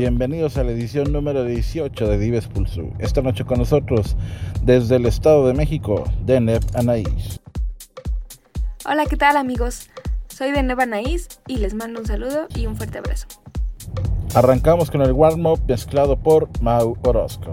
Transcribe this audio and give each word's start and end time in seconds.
Bienvenidos 0.00 0.56
a 0.56 0.64
la 0.64 0.72
edición 0.72 1.12
número 1.12 1.44
18 1.44 2.08
de 2.08 2.16
Dives 2.16 2.46
Pulso. 2.46 2.88
Esta 3.00 3.20
noche 3.20 3.44
con 3.44 3.58
nosotros, 3.58 4.16
desde 4.62 4.96
el 4.96 5.04
Estado 5.04 5.46
de 5.46 5.52
México, 5.52 6.04
Deneb 6.24 6.62
Anaís. 6.72 7.38
Hola, 8.86 9.04
¿qué 9.04 9.18
tal 9.18 9.36
amigos? 9.36 9.90
Soy 10.28 10.52
Deneb 10.52 10.80
Anaís 10.80 11.28
y 11.46 11.58
les 11.58 11.74
mando 11.74 12.00
un 12.00 12.06
saludo 12.06 12.46
y 12.56 12.64
un 12.64 12.76
fuerte 12.76 12.96
abrazo. 12.96 13.26
Arrancamos 14.34 14.90
con 14.90 15.02
el 15.02 15.12
warm-up 15.12 15.60
mezclado 15.68 16.16
por 16.16 16.48
Mau 16.62 16.96
Orozco. 17.02 17.52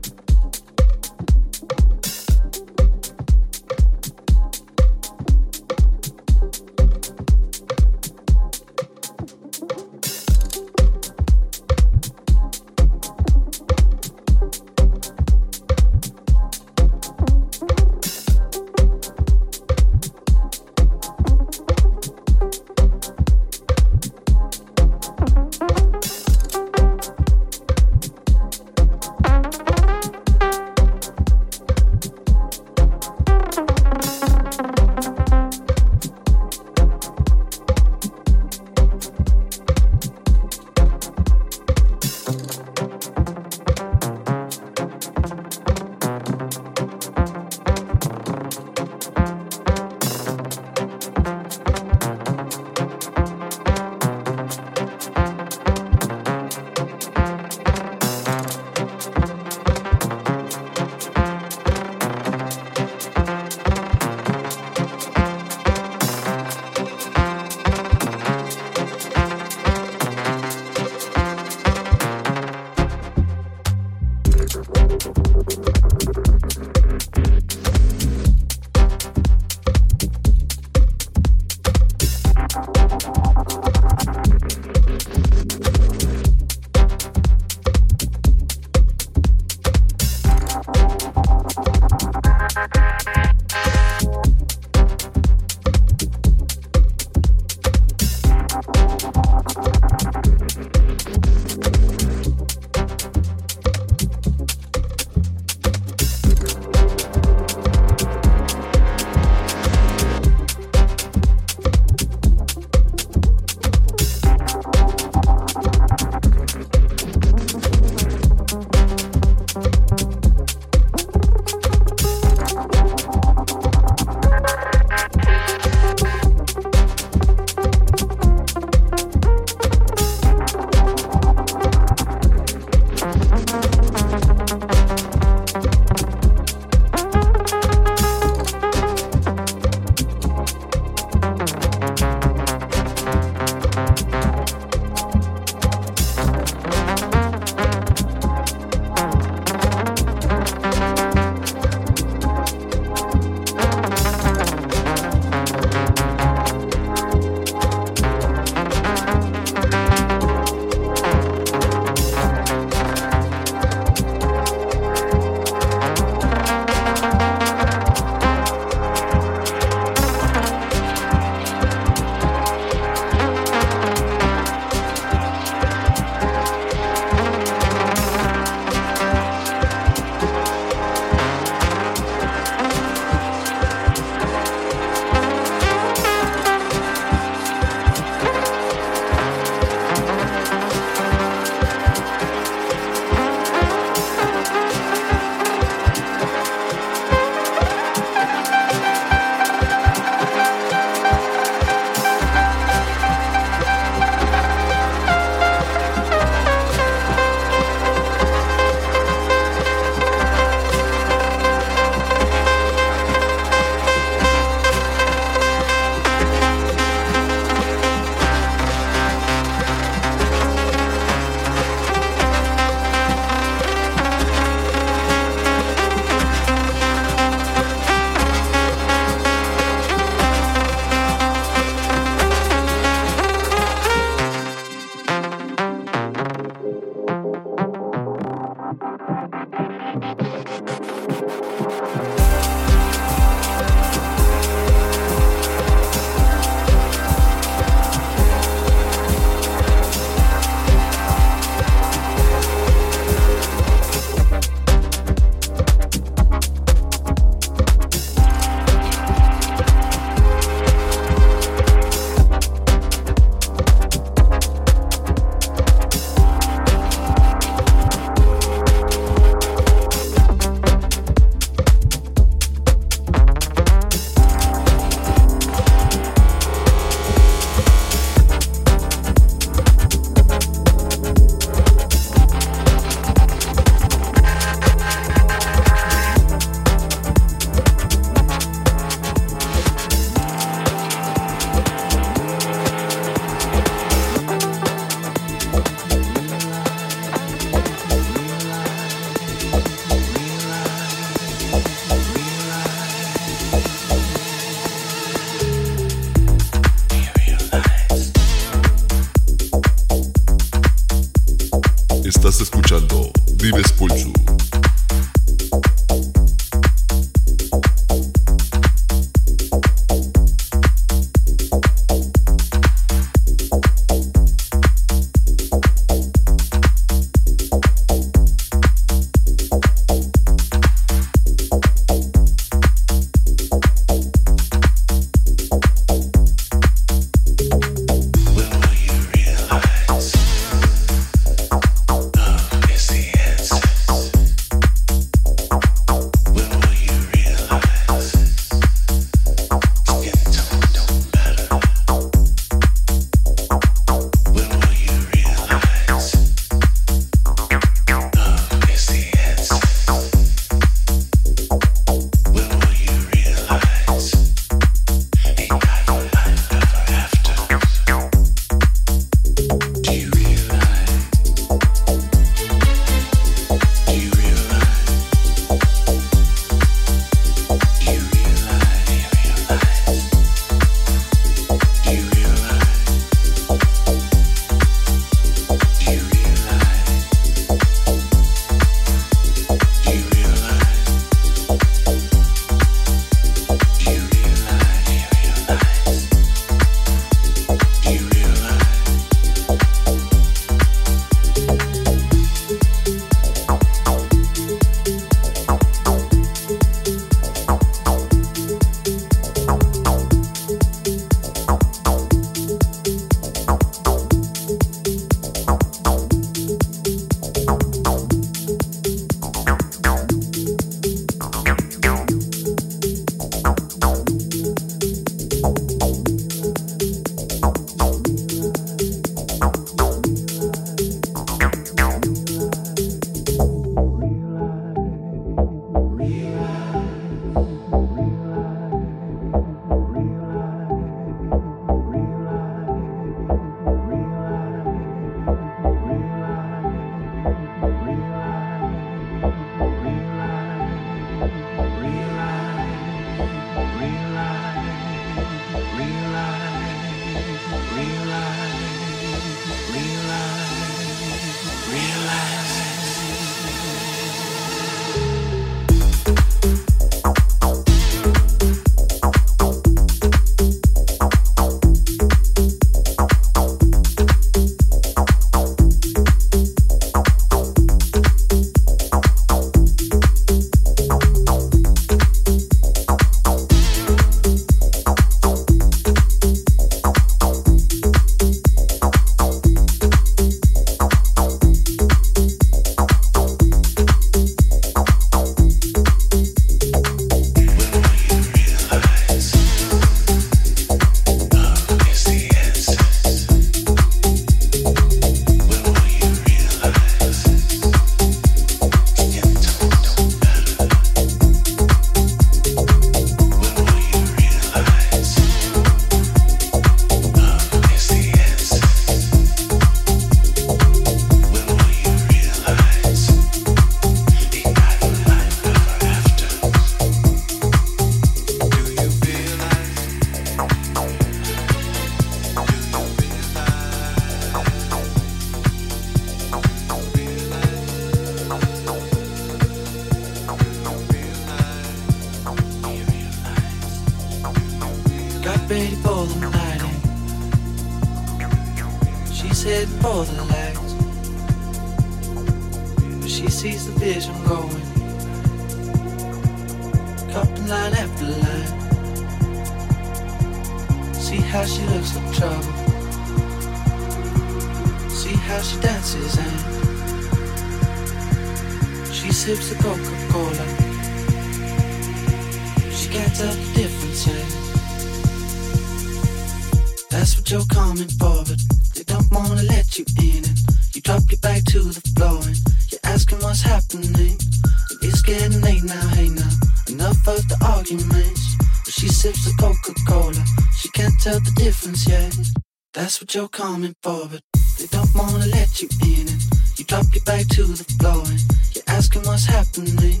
You're 593.14 593.28
coming 593.28 593.74
for, 593.80 594.08
but 594.08 594.20
they 594.58 594.66
don't 594.66 594.92
wanna 594.94 595.26
let 595.26 595.62
you 595.62 595.68
in. 595.82 596.08
And 596.08 596.20
you 596.56 596.64
drop 596.64 596.86
your 596.92 597.04
back 597.04 597.28
to 597.28 597.44
the 597.44 597.62
floor 597.78 598.02
and 598.06 598.20
you're 598.54 598.64
asking 598.66 599.02
what's 599.02 599.24
happening. 599.24 600.00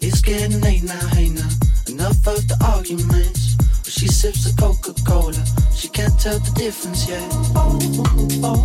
It's 0.00 0.20
getting 0.20 0.60
late 0.60 0.82
now, 0.82 1.06
hey 1.14 1.28
now. 1.28 1.48
Enough 1.86 2.26
of 2.26 2.48
the 2.48 2.56
arguments. 2.64 3.54
But 3.54 3.92
she 3.92 4.08
sips 4.08 4.44
the 4.44 4.52
Coca 4.60 4.94
Cola, 5.06 5.44
she 5.74 5.88
can't 5.88 6.18
tell 6.18 6.40
the 6.40 6.50
difference 6.58 7.08
yet. 7.08 7.30
Tell 7.30 7.78
the 7.78 7.86
difference 7.86 8.34
yet. 8.34 8.60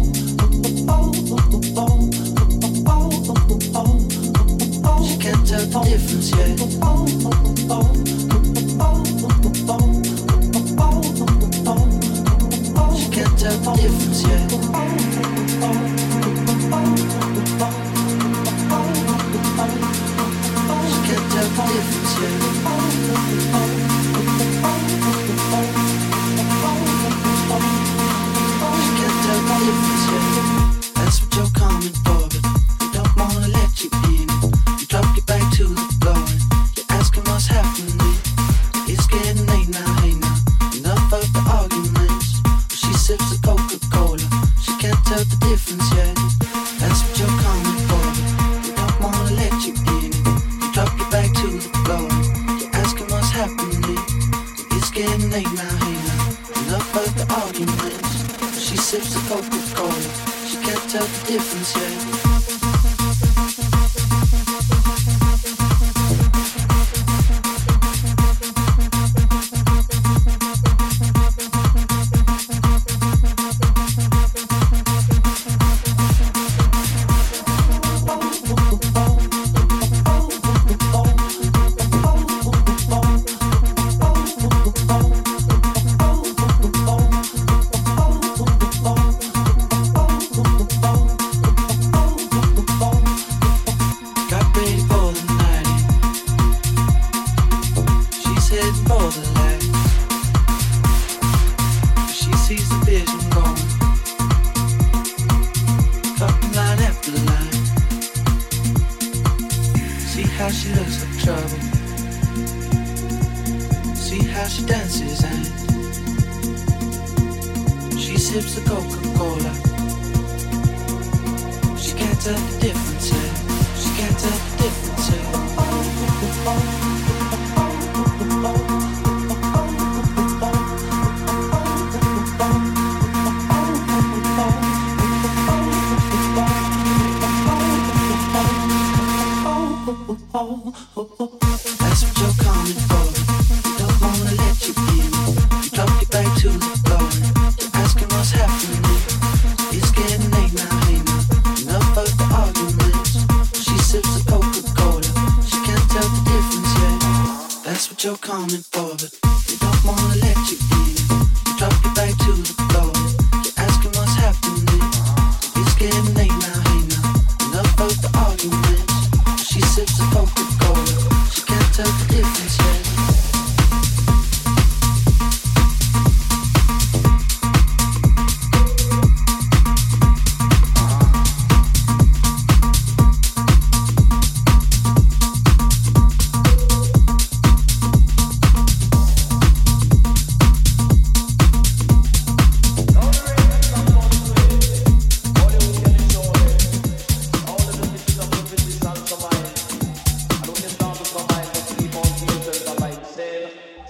She 5.06 5.18
can't 5.20 5.48
tell 5.48 5.66
the 5.66 5.80
difference 5.86 6.32
yet. 6.32 7.85
Get 13.46 13.54
up 13.54 13.68
on 13.68 13.76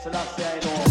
Selassie 0.06 0.44
Aylor. 0.44 0.85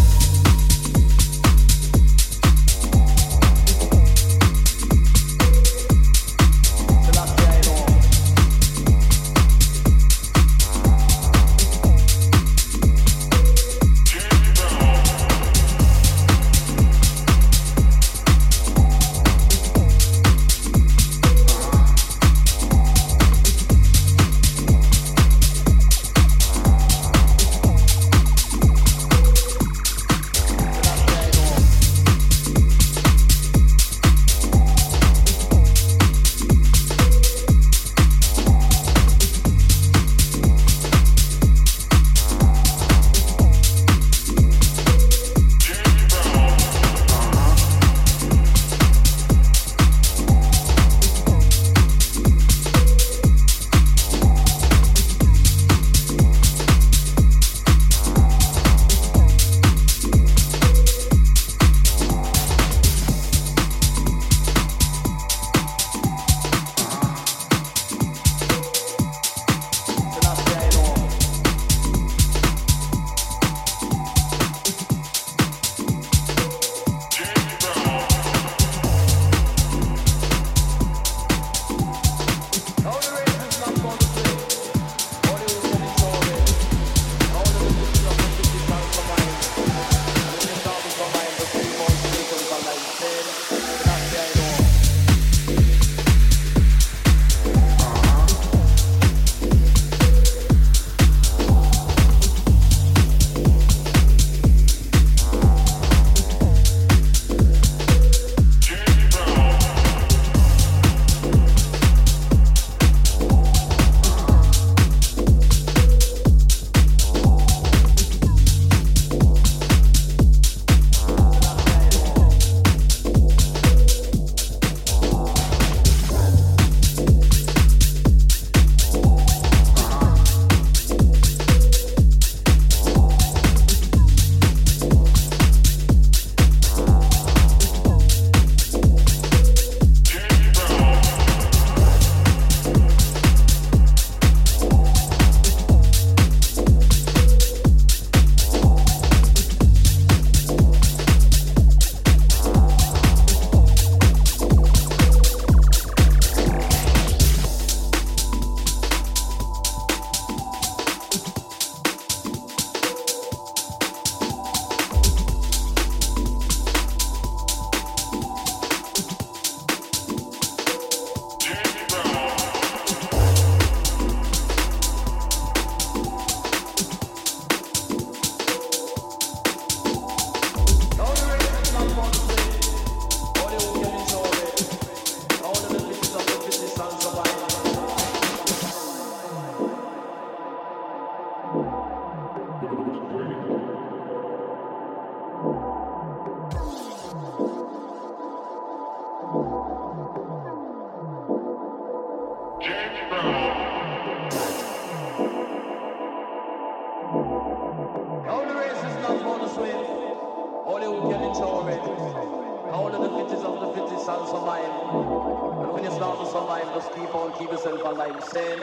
When 215.73 215.83
you 215.83 215.91
start 215.91 216.19
to 216.19 216.25
survive, 216.25 216.73
just 216.73 216.93
keep 216.93 217.13
on, 217.15 217.31
keep 217.39 217.51
yourself 217.51 217.81
alive. 217.83 218.23
Saying, 218.23 218.59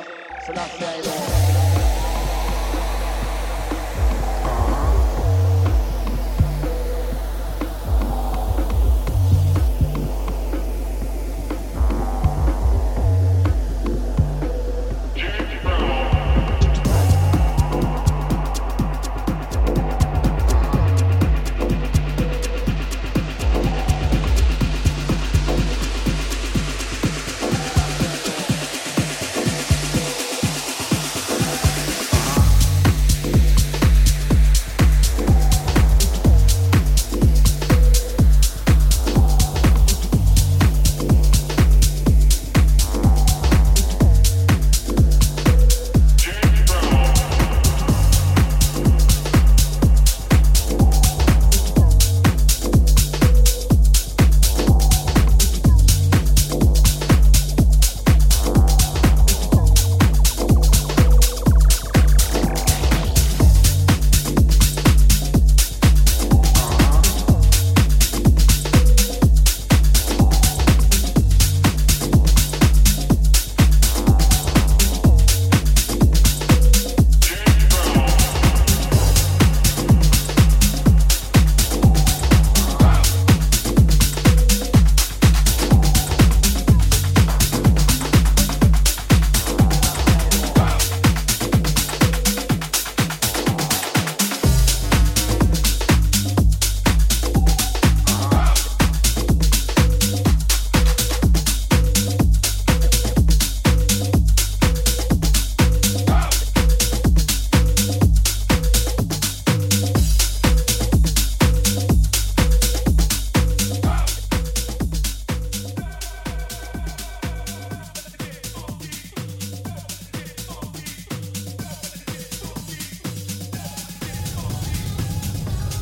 so 0.46 0.52
that's 0.52 0.78
the 0.78 0.86
I 0.86 1.91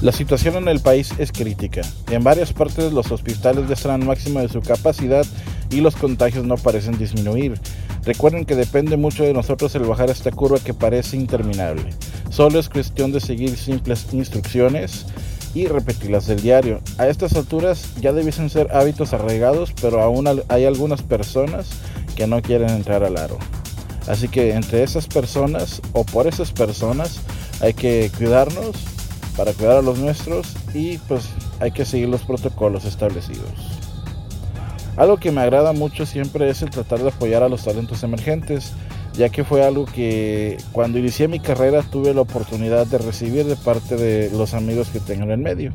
La 0.02 0.12
situación 0.12 0.56
en 0.56 0.68
el 0.68 0.80
país 0.80 1.12
es 1.18 1.30
crítica. 1.30 1.82
En 2.10 2.24
varias 2.24 2.54
partes 2.54 2.90
los 2.90 3.12
hospitales 3.12 3.68
ya 3.68 3.74
están 3.74 4.00
al 4.00 4.06
máximo 4.06 4.40
de 4.40 4.48
su 4.48 4.62
capacidad 4.62 5.26
y 5.70 5.82
los 5.82 5.94
contagios 5.94 6.46
no 6.46 6.56
parecen 6.56 6.96
disminuir. 6.96 7.60
Recuerden 8.04 8.46
que 8.46 8.56
depende 8.56 8.96
mucho 8.96 9.24
de 9.24 9.34
nosotros 9.34 9.74
el 9.74 9.82
bajar 9.82 10.08
esta 10.08 10.30
curva 10.30 10.58
que 10.58 10.72
parece 10.72 11.18
interminable. 11.18 11.90
Solo 12.30 12.58
es 12.58 12.70
cuestión 12.70 13.12
de 13.12 13.20
seguir 13.20 13.54
simples 13.58 14.06
instrucciones 14.12 15.04
y 15.52 15.66
repetirlas 15.66 16.26
del 16.26 16.40
diario. 16.40 16.80
A 16.96 17.06
estas 17.06 17.34
alturas 17.34 17.90
ya 18.00 18.14
debiesen 18.14 18.48
ser 18.48 18.68
hábitos 18.72 19.12
arraigados, 19.12 19.74
pero 19.82 20.00
aún 20.00 20.26
hay 20.48 20.64
algunas 20.64 21.02
personas 21.02 21.68
que 22.16 22.26
no 22.26 22.40
quieren 22.40 22.70
entrar 22.70 23.04
al 23.04 23.18
aro. 23.18 23.36
Así 24.08 24.28
que 24.28 24.54
entre 24.54 24.82
esas 24.82 25.06
personas 25.06 25.82
o 25.92 26.04
por 26.04 26.26
esas 26.26 26.52
personas 26.52 27.20
hay 27.60 27.74
que 27.74 28.10
cuidarnos 28.16 28.76
para 29.40 29.54
cuidar 29.54 29.78
a 29.78 29.82
los 29.82 29.98
nuestros 29.98 30.54
y 30.74 30.98
pues 30.98 31.30
hay 31.60 31.70
que 31.70 31.86
seguir 31.86 32.10
los 32.10 32.20
protocolos 32.20 32.84
establecidos. 32.84 33.80
Algo 34.98 35.16
que 35.16 35.32
me 35.32 35.40
agrada 35.40 35.72
mucho 35.72 36.04
siempre 36.04 36.50
es 36.50 36.60
el 36.60 36.68
tratar 36.68 36.98
de 36.98 37.08
apoyar 37.08 37.42
a 37.42 37.48
los 37.48 37.64
talentos 37.64 38.02
emergentes, 38.02 38.74
ya 39.14 39.30
que 39.30 39.42
fue 39.42 39.64
algo 39.64 39.86
que 39.86 40.58
cuando 40.72 40.98
inicié 40.98 41.26
mi 41.26 41.40
carrera 41.40 41.80
tuve 41.80 42.12
la 42.12 42.20
oportunidad 42.20 42.86
de 42.86 42.98
recibir 42.98 43.46
de 43.46 43.56
parte 43.56 43.96
de 43.96 44.30
los 44.36 44.52
amigos 44.52 44.90
que 44.90 45.00
tengo 45.00 45.22
en 45.22 45.30
el 45.30 45.38
medio. 45.38 45.72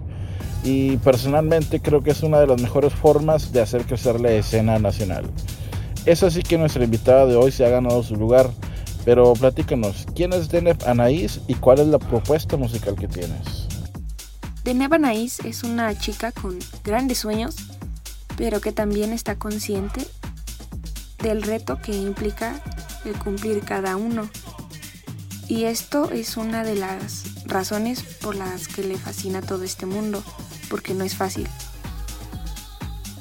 Y 0.63 0.97
personalmente 0.97 1.80
creo 1.80 2.04
que 2.04 2.12
es 2.12 2.21
una 2.21 2.39
de 2.39 2.45
las 2.45 2.62
mejores 2.62 2.93
formas 2.93 3.51
de 3.51 3.62
hacer 3.62 3.88
crecer 3.88 4.21
la 4.21 4.30
escena 4.30 4.78
nacional. 4.78 5.25
Es 6.06 6.21
así 6.21 6.43
que 6.43 6.60
nuestra 6.60 6.84
invitada 6.84 7.25
de 7.25 7.36
hoy 7.36 7.51
se 7.51 7.65
ha 7.65 7.69
ganado 7.69 8.04
su 8.04 8.15
lugar 8.15 8.51
pero 9.06 9.34
platícanos, 9.34 10.08
¿quién 10.15 10.34
es 10.34 10.50
Deneb 10.50 10.84
Anaís 10.88 11.39
y 11.48 11.54
cuál 11.54 11.80
es 11.80 11.88
la 11.88 12.00
propuesta 12.00 12.58
musical 12.58 12.96
que 12.96 13.08
tienes? 13.08 13.68
Deneb 14.63 14.96
Anaís 14.96 15.39
es 15.41 15.63
una 15.63 15.96
chica 15.98 16.32
con 16.32 16.58
grandes 16.84 17.20
sueños, 17.20 17.56
pero 18.36 18.60
que 18.60 18.72
también 18.72 19.13
está 19.13 19.36
consciente 19.36 20.08
del 21.20 21.44
reto 21.44 21.80
que 21.80 21.96
implica 21.96 22.60
el 23.06 23.13
cumplir 23.20 23.62
cada 23.62 23.96
uno. 23.96 24.28
Y 25.48 25.65
esto 25.65 26.10
es 26.12 26.36
una 26.36 26.63
de 26.63 26.74
las 26.74 27.46
razones 27.46 28.02
por 28.02 28.36
las 28.36 28.68
que 28.68 28.84
le 28.84 28.98
fascina 28.98 29.44
todo 29.44 29.63
este 29.63 29.86
mundo, 29.86 30.24
porque 30.68 30.96
no 30.96 31.04
es 31.04 31.15
fácil. 31.15 31.48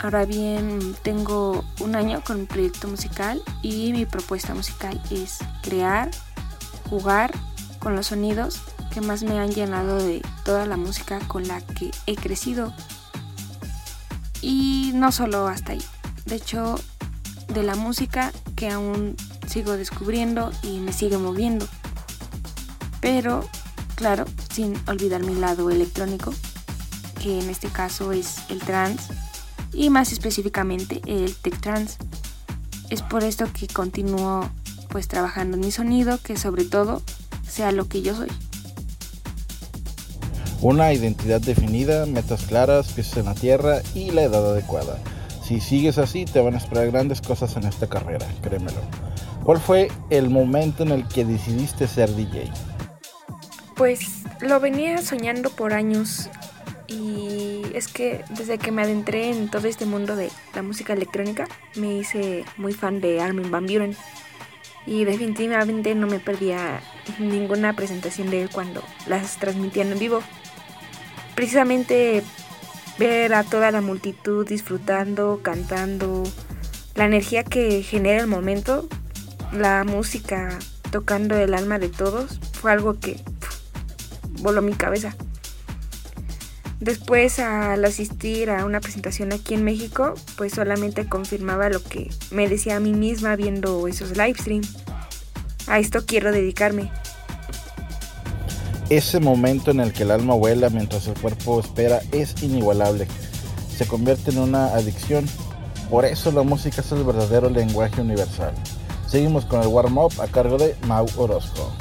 Ahora 0.05 0.27
bien, 0.27 0.95
tengo 1.03 1.65
un 1.81 1.97
año 1.97 2.23
con 2.23 2.41
un 2.41 2.47
proyecto 2.47 2.89
musical 2.89 3.43
y 3.63 3.91
mi 3.95 4.05
propuesta 4.05 4.53
musical 4.53 5.01
es 5.11 5.39
crear, 5.63 6.11
jugar 6.91 7.33
con 7.79 7.97
los 7.97 8.09
sonidos 8.09 8.61
que 8.93 9.01
más 9.01 9.23
me 9.23 9.39
han 9.39 9.51
llenado 9.51 9.97
de 9.97 10.21
toda 10.45 10.67
la 10.67 10.77
música 10.77 11.21
con 11.21 11.49
la 11.49 11.63
que 11.63 11.91
he 12.05 12.17
crecido. 12.17 12.75
Y 14.43 14.91
no 14.95 15.11
solo 15.11 15.49
hasta 15.49 15.73
ahí, 15.73 15.83
de 16.27 16.35
hecho, 16.35 16.75
de 17.49 17.63
la 17.63 17.75
música 17.75 18.31
que 18.57 18.69
aún 18.69 19.17
sigo 19.47 19.73
descubriendo 19.73 20.53
y 20.63 20.81
me 20.81 20.93
sigue 20.93 21.17
moviendo. 21.17 21.67
Pero, 23.01 23.49
claro, 23.95 24.27
sin 24.53 24.75
olvidar 24.87 25.23
mi 25.23 25.35
lado 25.35 25.71
electrónico, 25.71 26.35
que 27.23 27.41
en 27.41 27.49
este 27.49 27.69
caso 27.69 28.13
es 28.13 28.37
el 28.51 28.59
trance 28.59 29.24
y 29.75 29.91
más 29.91 30.13
específicamente 30.13 31.01
el 31.07 31.35
tech 31.35 31.61
trance. 31.61 31.99
Es 32.91 33.03
por 33.03 33.25
esto 33.25 33.47
que 33.53 33.67
continúo 33.67 34.49
pues 34.89 35.09
trabajando 35.09 35.57
en 35.57 35.65
mi 35.65 35.73
sonido, 35.73 36.19
que 36.23 36.37
sobre 36.37 36.65
todo 36.65 37.03
sea 37.49 37.73
lo 37.73 37.89
que 37.89 38.03
yo 38.03 38.15
soy. 38.15 38.29
Una 40.61 40.93
identidad 40.93 41.41
definida, 41.41 42.07
metas 42.07 42.45
claras, 42.45 42.93
pies 42.93 43.17
en 43.17 43.27
la 43.27 43.35
tierra 43.35 43.83
y 43.95 44.13
la 44.13 44.23
edad 44.23 44.53
adecuada. 44.53 44.99
Si 45.47 45.61
sigues 45.61 45.99
así, 45.99 46.25
te 46.25 46.41
van 46.41 46.55
a 46.55 46.59
esperar 46.59 46.91
grandes 46.91 47.21
cosas 47.21 47.57
en 47.57 47.65
esta 47.65 47.87
carrera, 47.87 48.27
créemelo. 48.41 48.81
¿Cuál 49.45 49.61
fue 49.61 49.91
el 50.09 50.31
momento 50.31 50.85
en 50.85 50.91
el 50.93 51.07
que 51.07 51.25
decidiste 51.25 51.87
ser 51.87 52.15
DJ? 52.15 52.51
Pues 53.77 54.23
lo 54.41 54.59
venía 54.59 55.03
soñando 55.03 55.51
por 55.51 55.75
años 55.75 56.31
y 56.87 57.63
es 57.75 57.89
que 57.89 58.25
desde 58.31 58.59
que 58.59 58.73
me 58.73 58.83
adentré 58.83 59.31
en 59.31 59.51
todo 59.51 59.67
este 59.67 59.87
mundo 59.87 60.17
de 60.17 60.31
la 60.55 60.63
música 60.63 60.93
electrónica, 60.93 61.49
me 61.77 61.97
hice 61.97 62.45
muy 62.57 62.73
fan 62.73 63.01
de 63.01 63.21
Armin 63.21 63.51
Van 63.51 63.67
Buren. 63.67 63.97
Y 64.87 65.05
definitivamente 65.05 65.95
no 65.95 66.07
me 66.07 66.21
perdía 66.21 66.83
ninguna 67.19 67.75
presentación 67.75 68.31
de 68.31 68.43
él 68.43 68.51
cuando 68.53 68.83
las 69.07 69.39
transmitían 69.39 69.93
en 69.93 69.99
vivo. 69.99 70.23
Precisamente 71.35 72.23
ver 72.99 73.35
a 73.35 73.45
toda 73.45 73.71
la 73.71 73.81
multitud 73.81 74.47
disfrutando, 74.47 75.41
cantando, 75.43 76.23
la 76.95 77.07
energía 77.07 77.45
que 77.45 77.83
genera 77.83 78.21
el 78.21 78.29
momento, 78.29 78.89
la 79.53 79.85
música 79.85 80.59
tocando 80.91 81.37
el 81.37 81.55
alma 81.55 81.79
de 81.79 81.89
todos, 81.89 82.39
fue 82.53 82.71
algo 82.71 83.01
que 83.01 83.19
voló 84.43 84.63
mi 84.63 84.75
cabeza. 84.75 85.17
Después 86.81 87.39
al 87.39 87.85
asistir 87.85 88.51
a 88.51 88.65
una 88.65 88.81
presentación 88.81 89.33
aquí 89.33 89.55
en 89.55 89.65
México, 89.65 90.15
pues 90.37 90.53
solamente 90.53 91.09
confirmaba 91.09 91.69
lo 91.69 91.83
que 91.83 92.11
me 92.31 92.49
decía 92.49 92.77
a 92.77 92.81
mí 92.81 92.93
misma 92.93 93.37
viendo 93.37 93.87
esos 93.89 94.17
live 94.17 94.35
streams. 94.39 94.77
A 95.67 95.79
esto 95.79 96.05
quiero 96.05 96.33
dedicarme. 96.33 96.91
Ese 98.91 99.19
momento 99.19 99.71
en 99.71 99.81
el 99.81 99.93
que 99.93 100.03
el 100.03 100.11
alma 100.11 100.35
vuela 100.35 100.69
mientras 100.69 101.07
el 101.07 101.15
cuerpo 101.15 101.59
espera 101.59 102.03
es 102.13 102.43
inigualable. 102.43 103.07
Se 103.75 103.87
convierte 103.87 104.31
en 104.31 104.39
una 104.39 104.67
adicción. 104.67 105.25
Por 105.89 106.05
eso 106.05 106.31
la 106.33 106.43
música 106.43 106.83
es 106.83 106.93
el 106.93 107.03
verdadero 107.03 107.49
lenguaje 107.49 108.01
universal. 108.01 108.53
Seguimos 109.07 109.47
con 109.47 109.63
el 109.63 109.69
warm-up 109.69 110.13
a 110.21 110.27
cargo 110.27 110.59
de 110.59 110.77
Mau 110.87 111.07
Orozco. 111.17 111.73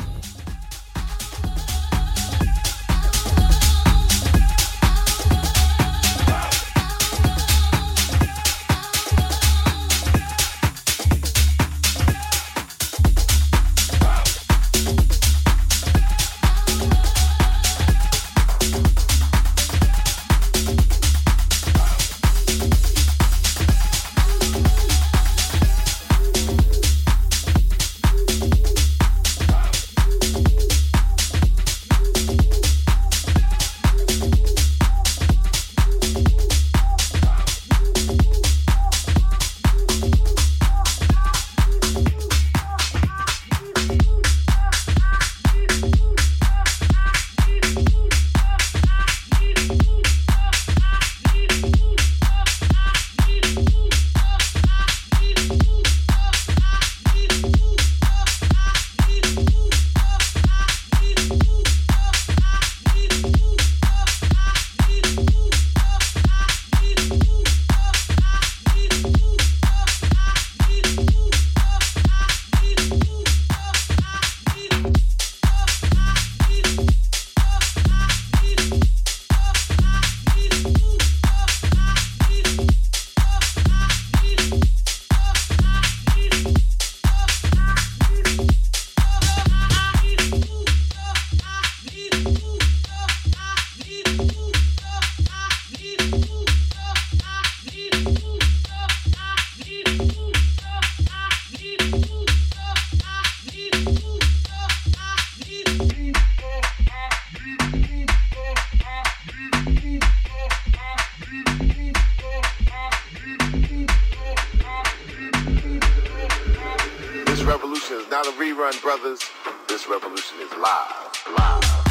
Dollar 118.24 118.36
Rerun 118.38 118.82
Brothers. 118.82 119.20
This 119.68 119.88
revolution 119.90 120.38
is 120.40 120.52
live. 120.52 121.24
Live. 121.38 121.83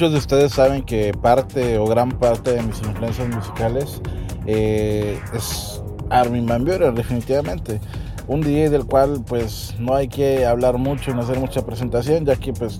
Muchos 0.00 0.12
de 0.12 0.18
ustedes 0.18 0.52
saben 0.54 0.82
que 0.82 1.12
parte 1.12 1.76
o 1.76 1.84
gran 1.84 2.10
parte 2.10 2.52
de 2.52 2.62
mis 2.62 2.80
influencias 2.80 3.28
musicales 3.28 4.00
eh, 4.46 5.20
es 5.34 5.82
Armin 6.08 6.46
Van 6.46 6.64
Buren, 6.64 6.94
definitivamente. 6.94 7.82
Un 8.26 8.40
DJ 8.40 8.70
del 8.70 8.86
cual 8.86 9.22
pues 9.28 9.74
no 9.78 9.94
hay 9.94 10.08
que 10.08 10.46
hablar 10.46 10.78
mucho 10.78 11.10
y 11.10 11.14
no 11.14 11.20
hacer 11.20 11.38
mucha 11.38 11.66
presentación, 11.66 12.24
ya 12.24 12.36
que 12.36 12.54
pues 12.54 12.78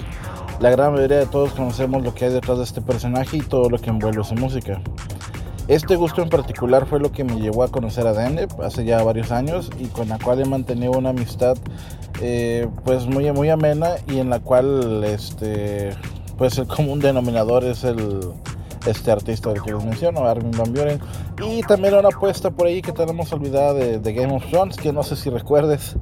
la 0.60 0.70
gran 0.70 0.94
mayoría 0.94 1.18
de 1.18 1.26
todos 1.26 1.52
conocemos 1.52 2.02
lo 2.02 2.14
que 2.14 2.24
hay 2.24 2.32
detrás 2.32 2.56
de 2.56 2.64
este 2.64 2.80
personaje 2.80 3.36
y 3.36 3.42
todo 3.42 3.68
lo 3.68 3.76
que 3.76 3.90
envuelve 3.90 4.24
su 4.24 4.34
música. 4.36 4.80
Este 5.68 5.96
gusto 5.96 6.22
en 6.22 6.30
particular 6.30 6.86
fue 6.86 7.00
lo 7.00 7.12
que 7.12 7.24
me 7.24 7.38
llevó 7.38 7.64
a 7.64 7.68
conocer 7.68 8.06
a 8.06 8.14
Deneb 8.14 8.48
hace 8.62 8.86
ya 8.86 9.02
varios 9.02 9.30
años 9.30 9.70
y 9.78 9.88
con 9.88 10.08
la 10.08 10.18
cual 10.18 10.40
he 10.40 10.46
mantenido 10.46 10.92
una 10.92 11.10
amistad 11.10 11.58
eh, 12.22 12.66
pues 12.82 13.06
muy, 13.06 13.30
muy 13.32 13.50
amena 13.50 13.90
y 14.08 14.20
en 14.20 14.30
la 14.30 14.40
cual 14.40 15.04
este, 15.04 15.90
pues 16.40 16.56
el 16.56 16.66
común 16.66 17.00
denominador 17.00 17.64
es 17.64 17.84
el 17.84 18.32
este 18.86 19.10
artista 19.10 19.52
del 19.52 19.60
que 19.60 19.74
les 19.74 19.84
menciono, 19.84 20.24
Armin 20.24 20.52
Van 20.52 20.72
Buren. 20.72 20.98
Y 21.46 21.60
también 21.64 21.92
una 21.92 22.08
apuesta 22.08 22.50
por 22.50 22.66
ahí 22.66 22.80
que 22.80 22.92
tenemos 22.92 23.30
olvidada 23.34 23.74
de, 23.74 24.12
Game 24.14 24.34
of 24.34 24.46
Thrones, 24.46 24.78
que 24.78 24.90
no 24.90 25.02
sé 25.02 25.16
si 25.16 25.28
recuerdes. 25.28 25.96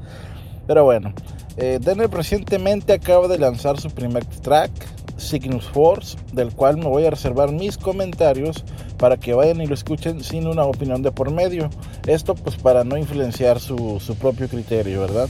Pero 0.68 0.84
bueno, 0.84 1.12
eh, 1.56 1.80
recientemente 2.12 2.92
acaba 2.92 3.26
de 3.26 3.36
lanzar 3.36 3.80
su 3.80 3.90
primer 3.90 4.24
track, 4.26 4.70
Cygnus 5.18 5.64
Force, 5.70 6.16
del 6.32 6.54
cual 6.54 6.76
me 6.76 6.86
voy 6.86 7.04
a 7.04 7.10
reservar 7.10 7.50
mis 7.50 7.76
comentarios 7.76 8.64
para 8.96 9.16
que 9.16 9.34
vayan 9.34 9.60
y 9.60 9.66
lo 9.66 9.74
escuchen 9.74 10.22
sin 10.22 10.46
una 10.46 10.62
opinión 10.62 11.02
de 11.02 11.10
por 11.10 11.32
medio. 11.32 11.68
Esto 12.06 12.36
pues 12.36 12.54
para 12.54 12.84
no 12.84 12.96
influenciar 12.96 13.58
su, 13.58 13.98
su 13.98 14.14
propio 14.14 14.48
criterio, 14.48 15.00
¿verdad? 15.00 15.28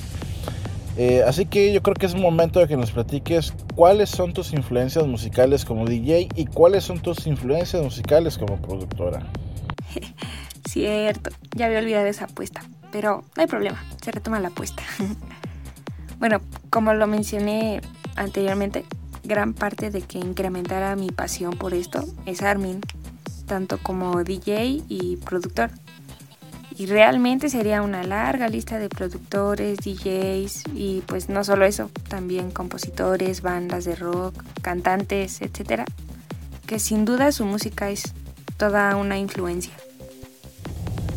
Eh, 0.98 1.22
así 1.24 1.46
que 1.46 1.72
yo 1.72 1.80
creo 1.80 1.94
que 1.94 2.06
es 2.06 2.16
momento 2.16 2.58
de 2.58 2.66
que 2.66 2.76
nos 2.76 2.90
platiques 2.90 3.54
cuáles 3.76 4.10
son 4.10 4.32
tus 4.32 4.52
influencias 4.52 5.06
musicales 5.06 5.64
como 5.64 5.86
DJ 5.86 6.28
y 6.34 6.46
cuáles 6.46 6.82
son 6.82 6.98
tus 6.98 7.28
influencias 7.28 7.80
musicales 7.80 8.36
como 8.36 8.60
productora. 8.60 9.24
Cierto, 10.68 11.30
ya 11.54 11.66
había 11.66 11.78
olvidado 11.78 12.08
esa 12.08 12.24
apuesta, 12.24 12.62
pero 12.90 13.22
no 13.36 13.40
hay 13.40 13.46
problema, 13.46 13.80
se 14.02 14.10
retoma 14.10 14.40
la 14.40 14.48
apuesta. 14.48 14.82
bueno, 16.18 16.40
como 16.68 16.92
lo 16.92 17.06
mencioné 17.06 17.80
anteriormente, 18.16 18.84
gran 19.22 19.54
parte 19.54 19.90
de 19.92 20.02
que 20.02 20.18
incrementara 20.18 20.96
mi 20.96 21.10
pasión 21.12 21.52
por 21.52 21.74
esto 21.74 22.04
es 22.26 22.42
Armin, 22.42 22.80
tanto 23.46 23.78
como 23.78 24.24
DJ 24.24 24.82
y 24.88 25.16
productor. 25.18 25.70
Y 26.78 26.86
realmente 26.86 27.48
sería 27.48 27.82
una 27.82 28.04
larga 28.04 28.48
lista 28.48 28.78
de 28.78 28.88
productores, 28.88 29.78
DJs 29.78 30.62
y 30.74 31.02
pues 31.06 31.28
no 31.28 31.42
solo 31.42 31.64
eso, 31.64 31.90
también 32.08 32.52
compositores, 32.52 33.42
bandas 33.42 33.84
de 33.84 33.96
rock, 33.96 34.44
cantantes, 34.62 35.42
etcétera, 35.42 35.84
que 36.68 36.78
sin 36.78 37.04
duda 37.04 37.32
su 37.32 37.44
música 37.44 37.90
es 37.90 38.14
toda 38.58 38.94
una 38.94 39.18
influencia. 39.18 39.72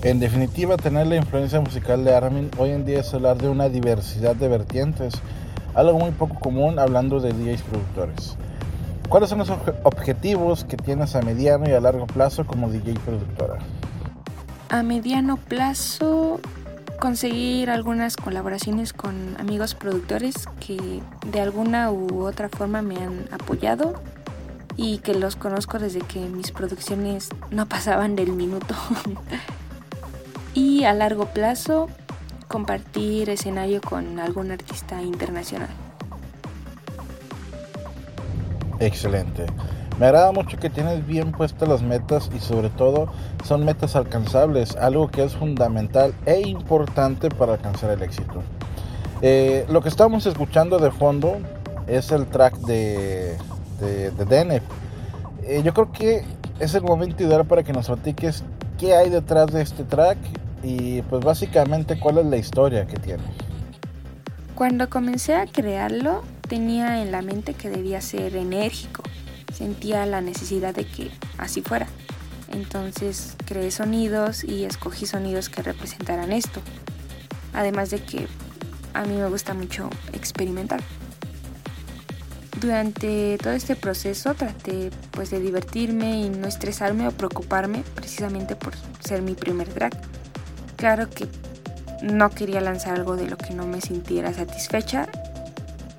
En 0.02 0.20
definitiva, 0.20 0.78
tener 0.78 1.06
la 1.06 1.18
influencia 1.18 1.62
musical 1.62 2.04
de 2.04 2.16
Armin 2.16 2.50
hoy 2.58 2.72
en 2.72 2.84
día 2.84 3.02
es 3.02 3.14
hablar 3.14 3.38
de 3.38 3.48
una 3.48 3.70
diversidad 3.70 4.36
de 4.36 4.48
vertientes, 4.48 5.14
algo 5.76 6.00
muy 6.00 6.10
poco 6.10 6.40
común 6.40 6.80
hablando 6.80 7.20
de 7.20 7.34
DJs 7.34 7.62
productores. 7.62 8.36
¿Cuáles 9.10 9.30
son 9.30 9.38
los 9.38 9.52
objetivos 9.84 10.64
que 10.64 10.78
tienes 10.78 11.16
a 11.16 11.22
mediano 11.22 11.70
y 11.70 11.74
a 11.74 11.80
largo 11.80 12.08
plazo 12.08 12.48
como 12.48 12.72
DJ 12.72 12.96
productora? 13.06 13.60
A 14.72 14.84
mediano 14.84 15.36
plazo 15.36 16.40
conseguir 16.98 17.70
algunas 17.70 18.16
colaboraciones 18.16 18.94
con 18.94 19.36
amigos 19.38 19.76
productores 19.76 20.48
que 20.66 21.02
de 21.28 21.42
alguna 21.42 21.92
u 21.92 22.24
otra 22.24 22.48
forma 22.48 22.82
me 22.82 22.96
han 22.96 23.28
apoyado 23.32 24.02
y 24.78 25.00
que 25.00 25.14
los 25.14 25.36
conozco 25.36 25.78
desde 25.78 26.00
que 26.00 26.22
mis 26.22 26.52
producciones 26.52 27.28
no 27.50 27.68
pasaban 27.68 28.16
del 28.16 28.32
minuto. 28.32 28.74
y 30.54 30.86
a 30.86 30.94
largo 30.94 31.26
plazo 31.26 31.90
compartir 32.48 33.30
escenario 33.30 33.82
con 33.82 34.22
algún 34.22 34.52
artista 34.52 35.02
internacional. 35.02 35.70
Excelente. 38.80 39.48
Me 40.00 40.08
agrada 40.08 40.32
mucho 40.32 40.58
que 40.58 40.70
tienes 40.70 41.06
bien 41.06 41.32
puestas 41.32 41.68
las 41.68 41.82
metas 41.82 42.30
y 42.36 42.40
sobre 42.40 42.70
todo 42.70 43.08
son 43.46 43.66
metas 43.66 43.96
alcanzables, 43.96 44.76
algo 44.76 45.10
que 45.10 45.24
es 45.24 45.36
fundamental 45.36 46.14
e 46.26 46.42
importante 46.42 47.30
para 47.30 47.54
alcanzar 47.54 47.92
el 47.92 48.02
éxito. 48.02 48.42
Eh, 49.22 49.66
lo 49.70 49.82
que 49.82 49.90
estamos 49.90 50.26
escuchando 50.26 50.80
de 50.80 50.90
fondo 50.92 51.38
es 51.88 52.12
el 52.12 52.26
track 52.28 52.56
de, 52.62 53.38
de, 53.80 54.62
eh, 55.44 55.62
yo 55.64 55.74
creo 55.74 55.92
que 55.92 56.24
es 56.60 56.74
el 56.76 56.84
momento 56.84 57.24
ideal 57.24 57.46
para 57.46 57.64
que 57.64 57.74
nos 57.74 57.88
platiques 57.88 58.44
qué 58.80 58.96
hay 58.96 59.10
detrás 59.10 59.48
de 59.48 59.62
este 59.62 59.84
track 59.84 60.18
y 60.64 61.02
pues 61.04 61.24
básicamente 61.24 62.00
cuál 62.00 62.20
es 62.20 62.26
la 62.26 62.38
historia 62.38 62.86
que 62.88 62.98
tiene. 62.98 63.24
Cuando 64.56 64.90
comencé 64.90 65.36
a 65.36 65.46
crearlo 65.48 66.24
tenía 66.48 67.02
en 67.02 67.12
la 67.12 67.22
mente 67.22 67.54
que 67.54 67.70
debía 67.70 68.02
ser 68.02 68.36
enérgico, 68.36 69.04
sentía 69.54 70.06
la 70.06 70.22
necesidad 70.22 70.74
de 70.74 70.86
que 70.86 71.12
así 71.38 71.62
fuera. 71.62 71.88
Entonces 72.52 73.36
creé 73.46 73.72
sonidos 73.72 74.44
y 74.44 74.66
escogí 74.66 75.06
sonidos 75.06 75.50
que 75.50 75.62
representaran 75.62 76.32
esto. 76.32 76.62
Además 77.54 77.90
de 77.90 78.02
que 78.02 78.28
a 78.94 79.04
mí 79.04 79.16
me 79.16 79.28
gusta 79.28 79.54
mucho 79.54 79.90
experimentar. 80.14 80.82
Durante 82.60 83.38
todo 83.42 83.54
este 83.54 83.76
proceso 83.76 84.36
traté 84.36 84.92
pues 85.12 85.32
de 85.32 85.40
divertirme 85.40 86.22
y 86.22 86.30
no 86.30 86.48
estresarme 86.48 87.08
o 87.08 87.12
preocuparme 87.12 87.84
precisamente 87.96 88.56
por 88.56 88.74
ser 89.00 89.22
mi 89.22 89.34
primer 89.34 89.74
drag 89.74 89.94
claro 90.82 91.08
que 91.12 91.28
no 92.02 92.32
quería 92.32 92.60
lanzar 92.60 92.96
algo 92.96 93.16
de 93.16 93.28
lo 93.28 93.38
que 93.38 93.54
no 93.54 93.68
me 93.68 93.82
sintiera 93.82 94.34
satisfecha 94.34 95.08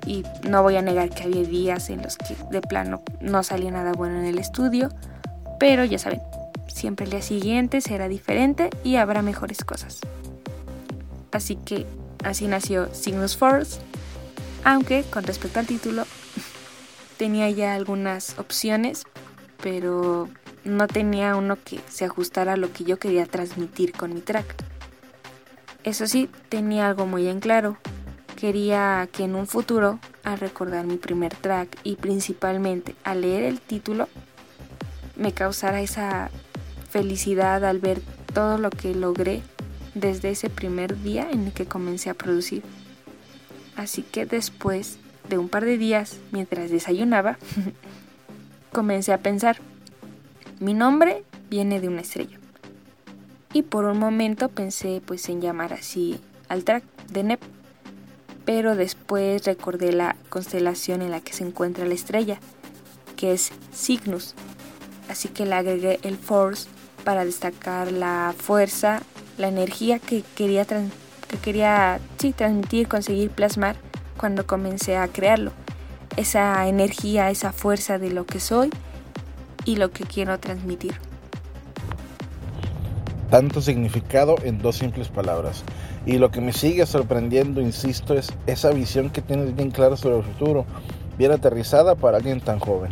y 0.05 0.25
no 0.43 0.61
voy 0.61 0.75
a 0.75 0.81
negar 0.81 1.09
que 1.09 1.23
había 1.23 1.43
días 1.43 1.89
en 1.89 2.01
los 2.01 2.12
de 2.49 2.61
plano 2.61 3.03
no 3.21 3.43
salía 3.43 3.71
nada 3.71 3.93
bueno 3.93 4.19
en 4.19 4.25
el 4.25 4.39
estudio, 4.39 4.89
pero 5.59 5.85
ya 5.85 5.99
saben, 5.99 6.21
siempre 6.67 7.05
el 7.05 7.11
día 7.11 7.21
siguiente 7.21 7.81
será 7.81 8.07
diferente 8.07 8.69
y 8.83 8.97
habrá 8.97 9.21
mejores 9.21 9.63
cosas. 9.63 9.99
Así 11.31 11.55
que 11.55 11.85
así 12.23 12.47
nació 12.47 12.93
Signus 12.93 13.35
Force, 13.37 13.79
aunque 14.63 15.03
con 15.03 15.23
respecto 15.23 15.59
al 15.59 15.67
título 15.67 16.05
tenía 17.17 17.49
ya 17.49 17.75
algunas 17.75 18.37
opciones, 18.39 19.03
pero 19.61 20.29
no 20.63 20.87
tenía 20.87 21.35
uno 21.35 21.57
que 21.63 21.79
se 21.89 22.05
ajustara 22.05 22.53
a 22.53 22.57
lo 22.57 22.71
que 22.71 22.83
yo 22.83 22.97
quería 22.99 23.25
transmitir 23.25 23.93
con 23.93 24.13
mi 24.13 24.21
track. 24.21 24.55
Eso 25.83 26.07
sí, 26.07 26.29
tenía 26.49 26.87
algo 26.87 27.05
muy 27.05 27.27
en 27.27 27.39
claro. 27.39 27.77
Quería 28.39 29.07
que 29.11 29.25
en 29.25 29.35
un 29.35 29.47
futuro, 29.47 29.99
al 30.23 30.39
recordar 30.39 30.85
mi 30.85 30.97
primer 30.97 31.35
track 31.35 31.77
y 31.83 31.95
principalmente 31.95 32.95
al 33.03 33.21
leer 33.21 33.43
el 33.43 33.59
título, 33.59 34.07
me 35.15 35.31
causara 35.33 35.81
esa 35.81 36.31
felicidad 36.89 37.65
al 37.65 37.79
ver 37.79 38.01
todo 38.33 38.57
lo 38.57 38.69
que 38.69 38.95
logré 38.95 39.41
desde 39.93 40.31
ese 40.31 40.49
primer 40.49 41.01
día 41.01 41.29
en 41.31 41.45
el 41.45 41.53
que 41.53 41.65
comencé 41.65 42.09
a 42.09 42.13
producir. 42.13 42.63
Así 43.75 44.03
que 44.03 44.25
después 44.25 44.97
de 45.29 45.37
un 45.37 45.49
par 45.49 45.65
de 45.65 45.77
días, 45.77 46.17
mientras 46.31 46.69
desayunaba, 46.69 47.37
comencé 48.71 49.13
a 49.13 49.19
pensar, 49.19 49.57
mi 50.59 50.73
nombre 50.73 51.23
viene 51.49 51.79
de 51.79 51.87
una 51.87 52.01
estrella 52.01 52.39
y 53.53 53.61
por 53.61 53.85
un 53.85 53.99
momento 53.99 54.49
pensé 54.49 55.01
pues 55.05 55.29
en 55.29 55.41
llamar 55.41 55.73
así 55.73 56.19
al 56.49 56.63
track 56.63 56.83
de 57.11 57.23
Nep, 57.23 57.41
pero 58.45 58.75
después 58.75 59.45
recordé 59.45 59.91
la 59.91 60.15
constelación 60.29 61.01
en 61.01 61.11
la 61.11 61.21
que 61.21 61.33
se 61.33 61.43
encuentra 61.43 61.85
la 61.85 61.93
estrella, 61.93 62.39
que 63.15 63.33
es 63.33 63.51
Cygnus, 63.73 64.35
así 65.09 65.29
que 65.29 65.45
le 65.45 65.55
agregué 65.55 65.99
el 66.03 66.17
Force 66.17 66.67
para 67.03 67.25
destacar 67.25 67.91
la 67.91 68.33
fuerza, 68.37 69.01
la 69.37 69.47
energía 69.47 69.99
que 69.99 70.23
quería, 70.35 70.65
que 70.65 71.37
quería 71.41 71.99
transmitir, 72.35 72.87
conseguir 72.87 73.29
plasmar 73.29 73.75
cuando 74.17 74.45
comencé 74.45 74.97
a 74.97 75.07
crearlo. 75.07 75.51
Esa 76.15 76.67
energía, 76.67 77.29
esa 77.31 77.51
fuerza 77.51 77.97
de 77.97 78.11
lo 78.11 78.25
que 78.25 78.39
soy 78.39 78.69
y 79.65 79.77
lo 79.77 79.91
que 79.91 80.03
quiero 80.03 80.39
transmitir 80.39 80.93
tanto 83.33 83.61
significado 83.61 84.35
en 84.43 84.59
dos 84.59 84.75
simples 84.75 85.07
palabras. 85.07 85.63
Y 86.05 86.17
lo 86.17 86.31
que 86.31 86.41
me 86.41 86.51
sigue 86.51 86.85
sorprendiendo, 86.85 87.61
insisto, 87.61 88.13
es 88.13 88.33
esa 88.45 88.71
visión 88.71 89.09
que 89.09 89.21
tienes 89.21 89.55
bien 89.55 89.71
clara 89.71 89.95
sobre 89.95 90.17
el 90.17 90.23
futuro, 90.23 90.65
bien 91.17 91.31
aterrizada 91.31 91.95
para 91.95 92.17
alguien 92.17 92.41
tan 92.41 92.59
joven. 92.59 92.91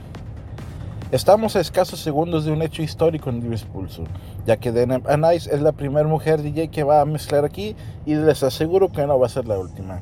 Estamos 1.11 1.57
a 1.57 1.59
escasos 1.59 1.99
segundos 1.99 2.45
de 2.45 2.53
un 2.53 2.61
hecho 2.61 2.81
histórico 2.81 3.29
en 3.29 3.41
Divis 3.41 3.63
Pulso, 3.63 4.05
ya 4.45 4.55
que 4.55 4.71
Deneb 4.71 5.09
Anais 5.09 5.45
es 5.47 5.61
la 5.61 5.73
primera 5.73 6.07
mujer 6.07 6.41
DJ 6.41 6.69
que 6.69 6.83
va 6.83 7.01
a 7.01 7.05
mezclar 7.05 7.43
aquí 7.43 7.75
y 8.05 8.15
les 8.15 8.43
aseguro 8.43 8.93
que 8.93 9.05
no 9.05 9.19
va 9.19 9.25
a 9.25 9.29
ser 9.29 9.45
la 9.45 9.59
última. 9.59 10.01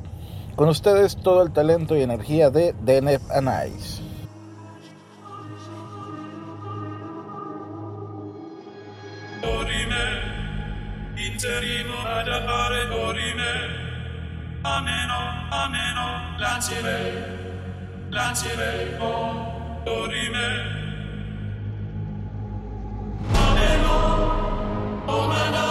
Con 0.54 0.68
ustedes 0.68 1.16
todo 1.16 1.42
el 1.42 1.50
talento 1.50 1.96
y 1.96 2.02
energía 2.02 2.50
de 2.50 2.76
Deneb 2.84 3.20
Anais. 3.32 4.02
inserimo 11.42 11.94
ad 12.04 12.28
appare. 12.28 12.70
Ameno, 14.62 15.46
ameno, 15.48 16.36
lacire, 16.36 18.08
lacire, 18.10 18.98
oh, 18.98 19.80
dorime. 19.82 20.48
Ameno, 23.32 25.02
o 25.06 25.26
mandare. 25.28 25.70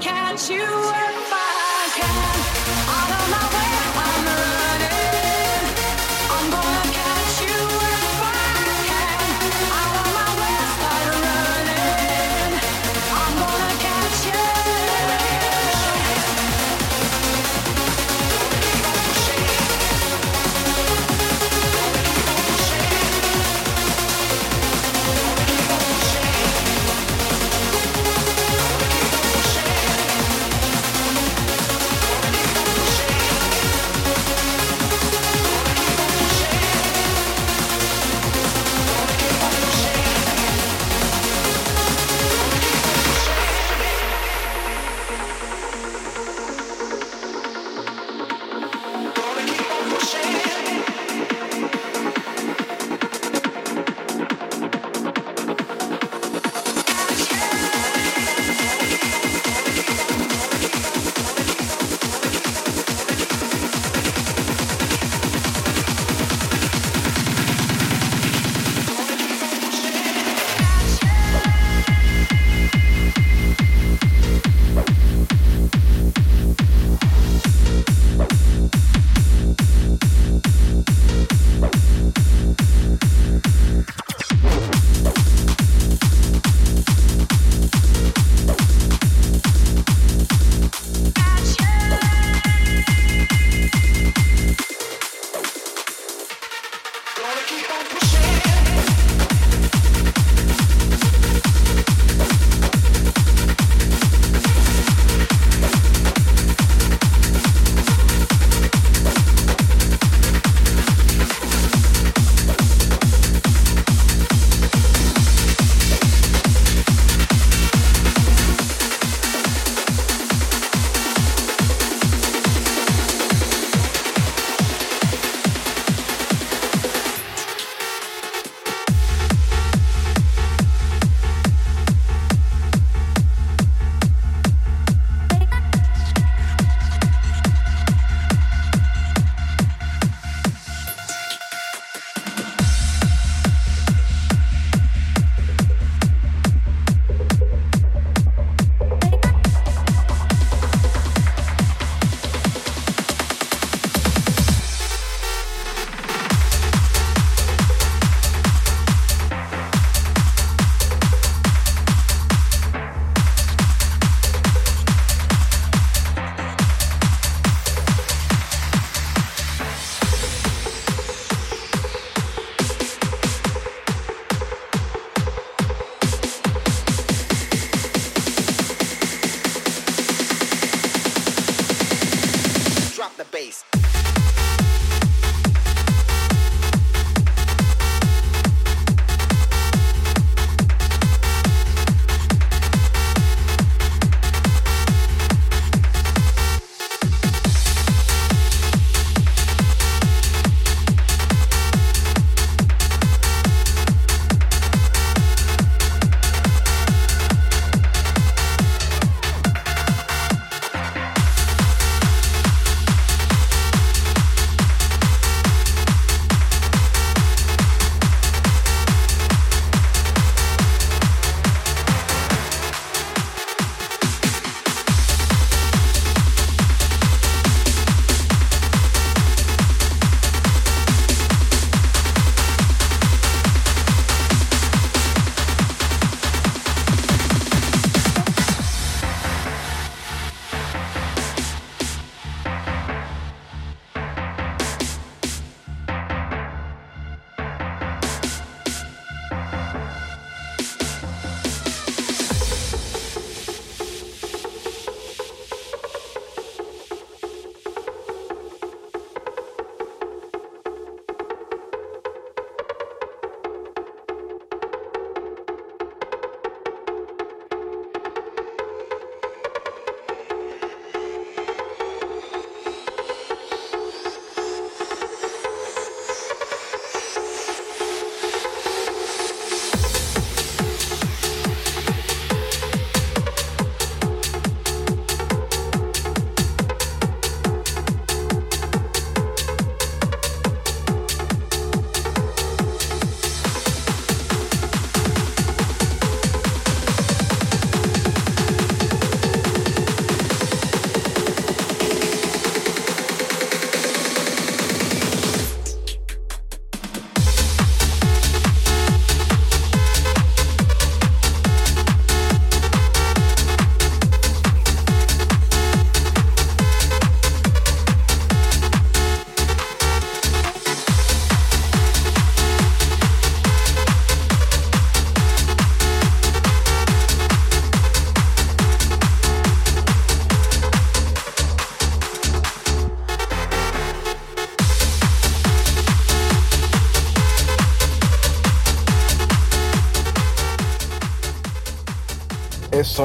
Catch 0.00 0.48
you 0.48 0.62
if 0.62 1.32
I 1.32 1.88
can. 1.94 2.39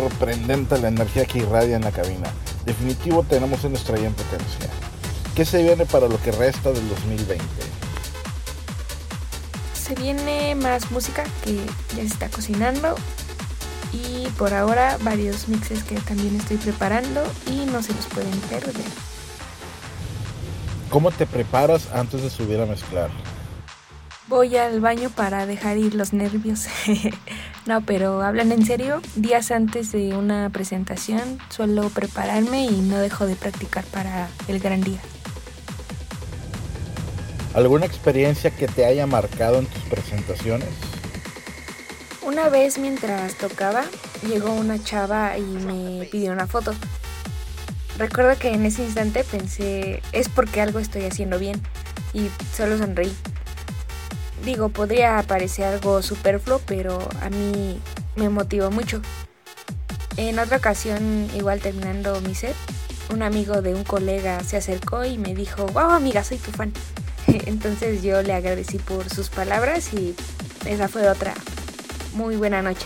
Sorprendente 0.01 0.77
la 0.77 0.89
energía 0.89 1.25
que 1.25 1.39
irradia 1.39 1.77
en 1.77 1.83
la 1.83 1.91
cabina. 1.91 2.27
Definitivo 2.65 3.23
tenemos 3.23 3.63
una 3.63 3.77
estrella 3.77 4.07
en 4.07 4.13
potencia. 4.13 4.69
¿Qué 5.33 5.45
se 5.45 5.63
viene 5.63 5.85
para 5.85 6.09
lo 6.09 6.21
que 6.21 6.33
resta 6.33 6.73
del 6.73 6.87
2020? 6.89 7.43
Se 9.73 9.95
viene 9.95 10.53
más 10.55 10.91
música 10.91 11.23
que 11.45 11.55
ya 11.95 12.01
se 12.01 12.07
está 12.07 12.29
cocinando 12.29 12.95
y 13.93 14.27
por 14.37 14.53
ahora 14.53 14.97
varios 15.01 15.47
mixes 15.47 15.83
que 15.83 15.95
también 16.01 16.35
estoy 16.35 16.57
preparando 16.57 17.23
y 17.47 17.65
no 17.71 17.81
se 17.81 17.93
los 17.93 18.05
pueden 18.07 18.37
perder. 18.49 18.73
¿Cómo 20.89 21.11
te 21.11 21.25
preparas 21.25 21.89
antes 21.93 22.21
de 22.21 22.29
subir 22.29 22.59
a 22.59 22.65
mezclar? 22.65 23.09
Voy 24.27 24.57
al 24.57 24.81
baño 24.81 25.09
para 25.09 25.45
dejar 25.45 25.77
ir 25.77 25.95
los 25.95 26.11
nervios. 26.11 26.65
no, 27.65 27.81
pero 27.81 28.21
hablan 28.21 28.51
en 28.51 28.65
serio. 28.65 29.01
Días 29.15 29.51
antes 29.51 29.91
de 29.91 30.15
una 30.15 30.49
presentación 30.51 31.39
suelo 31.49 31.89
prepararme 31.89 32.65
y 32.65 32.81
no 32.81 32.97
dejo 32.99 33.25
de 33.25 33.35
practicar 33.35 33.83
para 33.85 34.29
el 34.47 34.59
gran 34.59 34.81
día. 34.81 34.99
¿Alguna 37.55 37.85
experiencia 37.85 38.51
que 38.51 38.67
te 38.67 38.85
haya 38.85 39.07
marcado 39.07 39.59
en 39.59 39.65
tus 39.65 39.81
presentaciones? 39.83 40.69
Una 42.21 42.49
vez 42.49 42.77
mientras 42.77 43.35
tocaba, 43.35 43.85
llegó 44.27 44.51
una 44.51 44.83
chava 44.83 45.37
y 45.37 45.41
me 45.41 46.05
pidió 46.05 46.33
una 46.33 46.47
foto. 46.47 46.73
Recuerdo 47.97 48.37
que 48.37 48.49
en 48.49 48.65
ese 48.65 48.83
instante 48.83 49.23
pensé, 49.23 50.03
es 50.11 50.27
porque 50.27 50.59
algo 50.59 50.79
estoy 50.79 51.05
haciendo 51.05 51.39
bien 51.39 51.61
y 52.13 52.29
solo 52.53 52.77
sonreí. 52.77 53.15
Digo, 54.45 54.69
podría 54.69 55.23
parecer 55.27 55.65
algo 55.65 56.03
superfluo, 56.03 56.61
pero 56.67 56.99
a 57.21 57.31
mí 57.31 57.81
me 58.15 58.29
motivó 58.29 58.69
mucho. 58.69 59.01
En 60.17 60.37
otra 60.37 60.57
ocasión, 60.57 61.27
igual 61.35 61.61
terminando 61.61 62.21
mi 62.21 62.35
set, 62.35 62.55
un 63.11 63.23
amigo 63.23 63.63
de 63.63 63.73
un 63.73 63.83
colega 63.83 64.43
se 64.43 64.57
acercó 64.57 65.03
y 65.03 65.17
me 65.17 65.33
dijo, 65.33 65.65
wow 65.67 65.89
amiga, 65.89 66.23
soy 66.23 66.37
tu 66.37 66.51
fan. 66.51 66.71
Entonces 67.27 68.03
yo 68.03 68.21
le 68.21 68.33
agradecí 68.33 68.77
por 68.77 69.09
sus 69.09 69.29
palabras 69.29 69.91
y 69.93 70.15
esa 70.65 70.87
fue 70.87 71.09
otra 71.09 71.33
muy 72.13 72.35
buena 72.35 72.61
noche. 72.61 72.85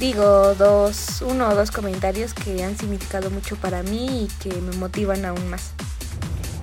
Digo, 0.00 0.54
dos, 0.56 1.22
uno 1.22 1.50
o 1.50 1.54
dos 1.54 1.70
comentarios 1.70 2.34
que 2.34 2.64
han 2.64 2.76
significado 2.76 3.30
mucho 3.30 3.54
para 3.56 3.84
mí 3.84 4.24
y 4.24 4.28
que 4.42 4.60
me 4.60 4.76
motivan 4.76 5.24
aún 5.24 5.48
más. 5.50 5.70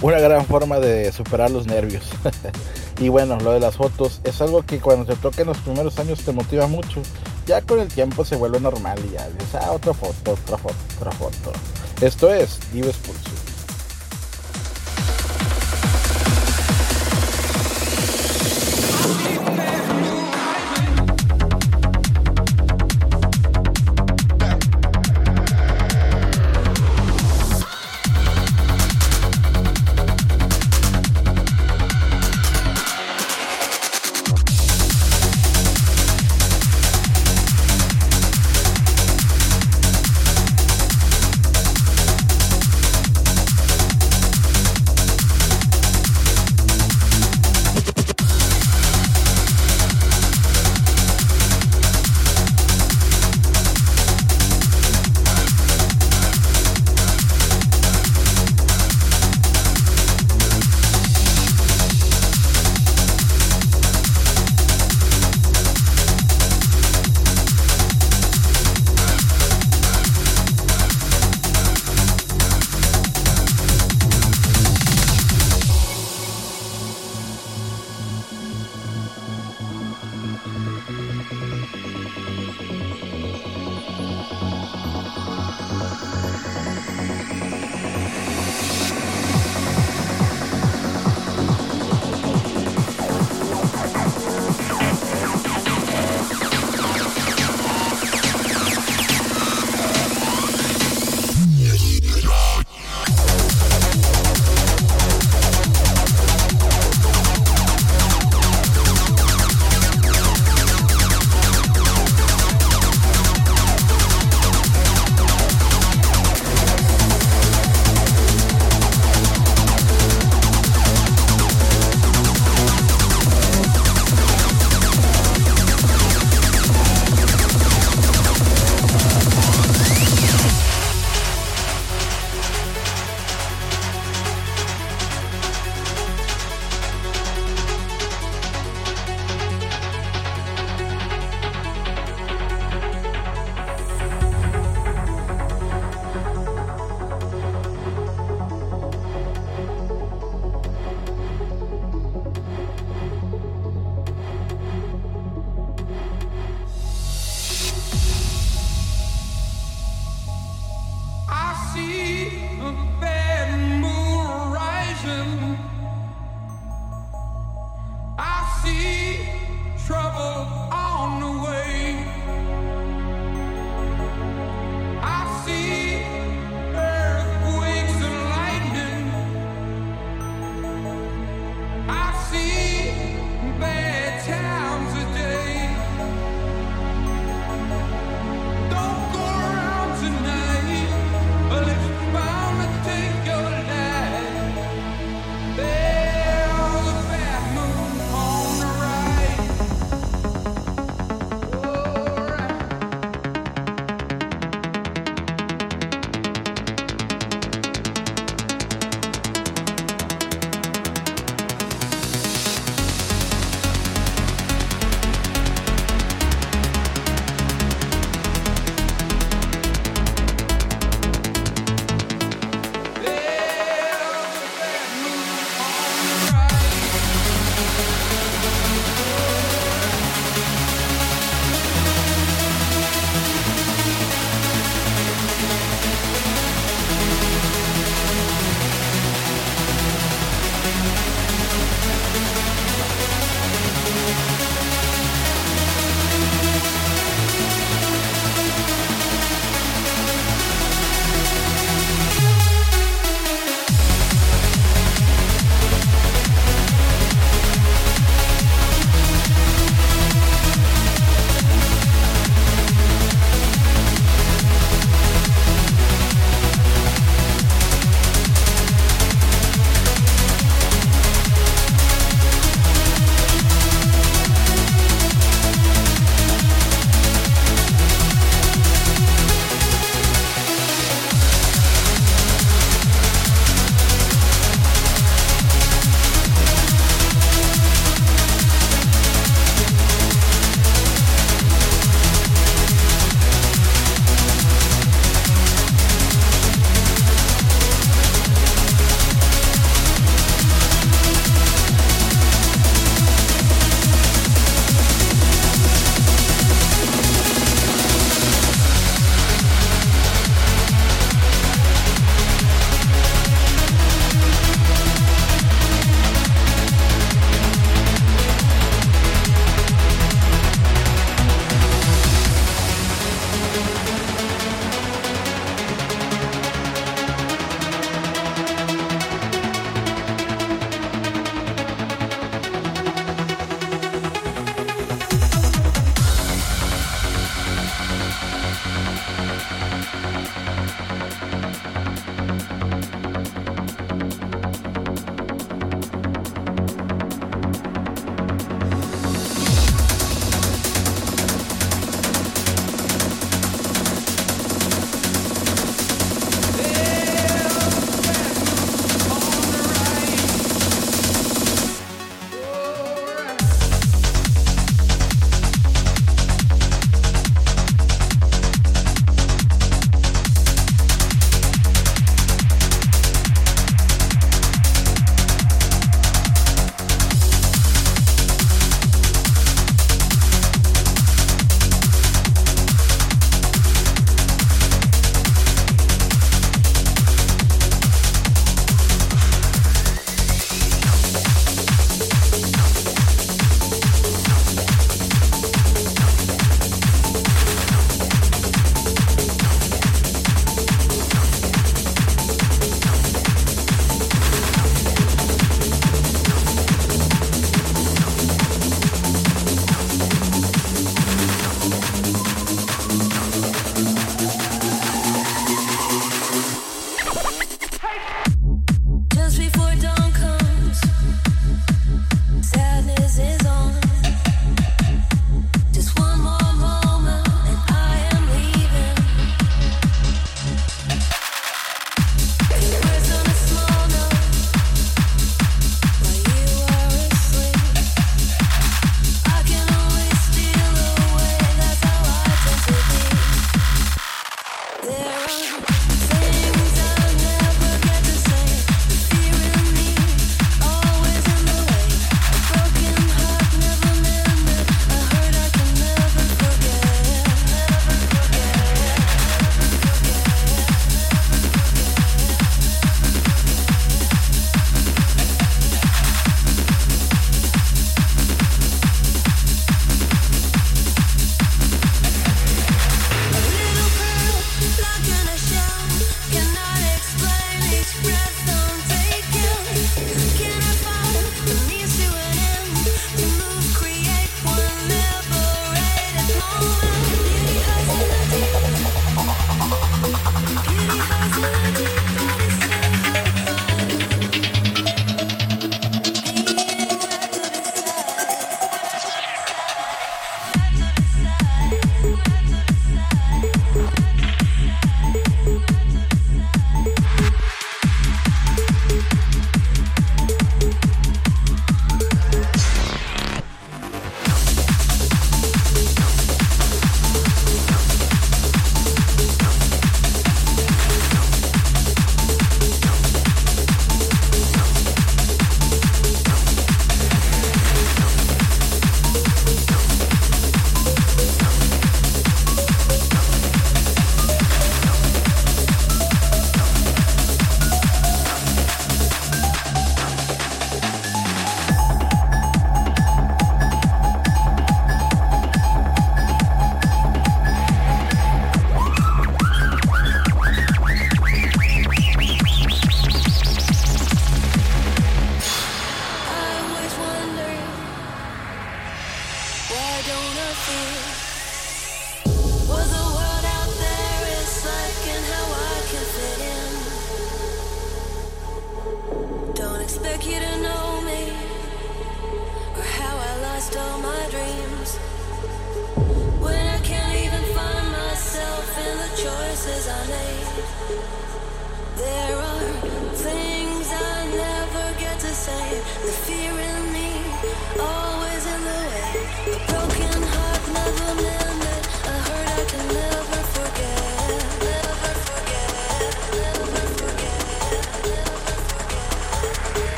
Una 0.00 0.20
gran 0.20 0.46
forma 0.46 0.78
de 0.78 1.10
superar 1.10 1.50
los 1.50 1.66
nervios. 1.66 2.04
y 2.98 3.08
bueno, 3.08 3.38
lo 3.40 3.52
de 3.52 3.60
las 3.60 3.76
fotos 3.76 4.20
es 4.24 4.40
algo 4.40 4.62
que 4.62 4.80
cuando 4.80 5.04
te 5.04 5.16
toca 5.16 5.42
en 5.42 5.48
los 5.48 5.58
primeros 5.58 5.98
años 5.98 6.20
te 6.20 6.32
motiva 6.32 6.66
mucho. 6.66 7.02
Ya 7.46 7.60
con 7.60 7.80
el 7.80 7.88
tiempo 7.88 8.24
se 8.24 8.36
vuelve 8.36 8.60
normal 8.60 8.98
y 9.04 9.14
ya 9.14 9.28
dices, 9.28 9.56
ah, 9.56 9.72
otra 9.72 9.92
foto, 9.92 10.32
otra 10.32 10.56
foto, 10.56 10.76
otra 10.98 11.12
foto. 11.12 11.52
Esto 12.00 12.32
es 12.32 12.58
Dives 12.72 12.96
Pulso. 12.96 13.43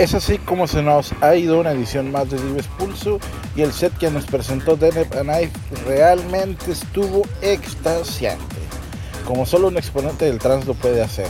Es 0.00 0.14
así 0.14 0.38
como 0.38 0.66
se 0.66 0.82
nos 0.82 1.12
ha 1.20 1.36
ido 1.36 1.60
una 1.60 1.72
edición 1.72 2.10
más 2.10 2.30
de 2.30 2.40
Dives 2.40 2.68
Pulso 2.78 3.20
y 3.54 3.60
el 3.60 3.70
set 3.70 3.94
que 3.98 4.10
nos 4.10 4.24
presentó 4.24 4.74
Deneb 4.74 5.10
Knife 5.10 5.52
realmente 5.86 6.72
estuvo 6.72 7.20
extasiante, 7.42 8.56
como 9.26 9.44
solo 9.44 9.68
un 9.68 9.76
exponente 9.76 10.24
del 10.24 10.38
trans 10.38 10.64
lo 10.64 10.72
puede 10.72 11.02
hacer. 11.02 11.26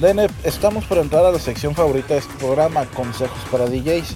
Deneb, 0.00 0.30
estamos 0.44 0.84
por 0.84 0.98
entrar 0.98 1.24
a 1.24 1.32
la 1.32 1.40
sección 1.40 1.74
favorita 1.74 2.14
de 2.14 2.20
este 2.20 2.32
programa, 2.34 2.86
consejos 2.94 3.40
para 3.50 3.66
DJs. 3.66 4.14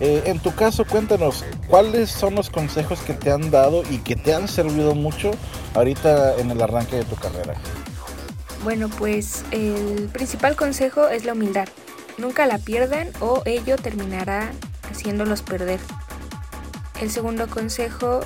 Eh, 0.00 0.22
en 0.26 0.40
tu 0.40 0.52
caso, 0.52 0.84
cuéntanos, 0.84 1.44
¿cuáles 1.68 2.10
son 2.10 2.34
los 2.34 2.50
consejos 2.50 2.98
que 2.98 3.14
te 3.14 3.30
han 3.30 3.52
dado 3.52 3.84
y 3.92 3.98
que 3.98 4.16
te 4.16 4.34
han 4.34 4.48
servido 4.48 4.96
mucho 4.96 5.30
ahorita 5.74 6.34
en 6.38 6.50
el 6.50 6.60
arranque 6.60 6.96
de 6.96 7.04
tu 7.04 7.14
carrera? 7.14 7.54
Bueno, 8.64 8.88
pues 8.88 9.44
el 9.52 10.10
principal 10.12 10.56
consejo 10.56 11.08
es 11.08 11.24
la 11.24 11.34
humildad. 11.34 11.68
Nunca 12.20 12.44
la 12.44 12.58
pierdan 12.58 13.08
o 13.20 13.42
ello 13.46 13.76
terminará 13.76 14.50
haciéndolos 14.90 15.40
perder. 15.40 15.80
El 17.00 17.10
segundo 17.10 17.48
consejo 17.48 18.20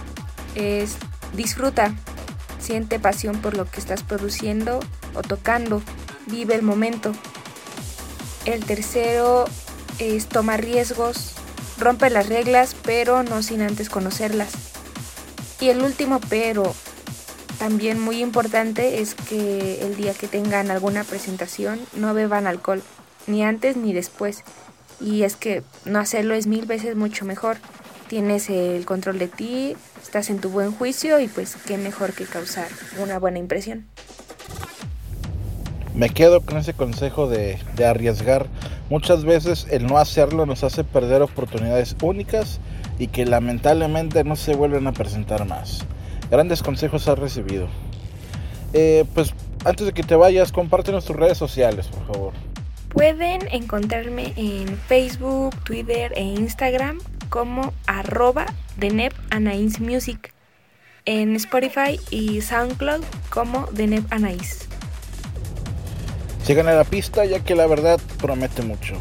es 0.57 0.97
disfruta, 1.33 1.95
siente 2.59 2.99
pasión 2.99 3.41
por 3.41 3.57
lo 3.57 3.71
que 3.71 3.79
estás 3.79 4.03
produciendo 4.03 4.81
o 5.15 5.23
tocando, 5.23 5.81
vive 6.27 6.57
el 6.57 6.62
momento. 6.62 7.12
El 8.47 8.65
tercero 8.65 9.45
es 10.01 10.27
toma 10.27 10.57
riesgos, 10.57 11.35
rompe 11.79 12.11
las 12.11 12.29
reglas, 12.29 12.75
pero 12.83 13.23
no 13.23 13.45
sin 13.45 13.62
antes 13.62 13.91
conocerlas. 13.91 14.51
Y 15.61 15.69
el 15.69 15.83
último, 15.83 16.21
pero 16.29 16.75
también 17.61 18.01
muy 18.01 18.21
importante, 18.21 19.01
es 19.01 19.15
que 19.15 19.83
el 19.83 19.95
día 19.95 20.15
que 20.15 20.27
tengan 20.27 20.73
alguna 20.73 21.05
presentación 21.05 21.79
no 21.95 22.12
beban 22.12 22.49
alcohol, 22.49 22.83
ni 23.27 23.43
antes 23.43 23.77
ni 23.77 23.93
después. 23.93 24.45
Y 25.01 25.23
es 25.23 25.37
que 25.37 25.63
no 25.85 25.99
hacerlo 25.99 26.35
es 26.35 26.47
mil 26.47 26.67
veces 26.67 26.97
mucho 26.97 27.25
mejor. 27.25 27.57
Tienes 28.09 28.51
el 28.51 28.85
control 28.85 29.19
de 29.19 29.29
ti, 29.29 29.77
estás 30.03 30.31
en 30.31 30.39
tu 30.39 30.51
buen 30.51 30.73
juicio 30.73 31.19
y 31.21 31.29
pues 31.29 31.57
qué 31.67 31.79
mejor 31.79 32.13
que 32.13 32.25
causar 32.25 32.69
una 33.03 33.19
buena 33.19 33.39
impresión. 33.39 33.87
Me 35.95 36.11
quedo 36.11 36.41
con 36.41 36.59
ese 36.59 36.75
consejo 36.75 37.29
de, 37.29 37.59
arriesgar. 37.85 38.47
Muchas 38.91 39.25
veces 39.25 39.67
el 39.71 39.87
no 39.87 39.99
hacerlo 39.99 40.45
nos 40.45 40.65
hace 40.65 40.85
perder 40.85 41.23
oportunidades 41.23 41.97
únicas 42.03 42.61
y 42.99 43.07
que 43.07 43.25
lamentablemente 43.25 44.25
no 44.25 44.37
se 44.37 44.55
vuelven 44.55 44.87
a 44.87 44.93
presentar 44.93 45.47
más. 45.47 45.85
Grandes 46.31 46.63
consejos 46.63 47.09
has 47.09 47.19
recibido. 47.19 47.69
Eh, 48.73 49.05
pues 49.15 49.33
antes 49.65 49.87
de 49.87 49.93
que 49.93 50.03
te 50.03 50.17
vayas, 50.17 50.53
compártenos 50.53 51.05
tus 51.05 51.17
redes 51.17 51.39
sociales, 51.39 51.87
por 51.87 52.07
favor. 52.07 52.53
Pueden 52.95 53.49
encontrarme 53.51 54.33
en 54.37 54.79
Facebook, 54.79 55.53
Twitter 55.65 56.12
e 56.15 56.23
Instagram 56.23 57.01
como 57.29 57.75
arroba 57.89 58.47
de 58.77 59.11
Music. 59.81 60.33
En 61.05 61.35
Spotify 61.35 61.99
y 62.11 62.41
SoundCloud 62.41 63.03
como 63.31 63.66
de 63.73 64.01
Anais. 64.11 64.69
Sigan 66.45 66.69
a 66.69 66.75
la 66.75 66.85
pista 66.85 67.25
ya 67.25 67.41
que 67.41 67.57
la 67.57 67.66
verdad 67.66 68.01
promete 68.23 68.62
mucho. 68.62 68.95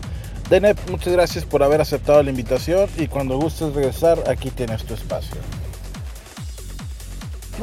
Denep, 0.50 0.78
muchas 0.90 1.14
gracias 1.14 1.46
por 1.46 1.62
haber 1.62 1.80
aceptado 1.80 2.24
la 2.24 2.32
invitación 2.32 2.90
y 2.98 3.08
cuando 3.08 3.38
gustes 3.38 3.74
regresar 3.76 4.24
aquí 4.28 4.50
tienes 4.50 4.84
tu 4.86 4.96
espacio. 4.96 5.38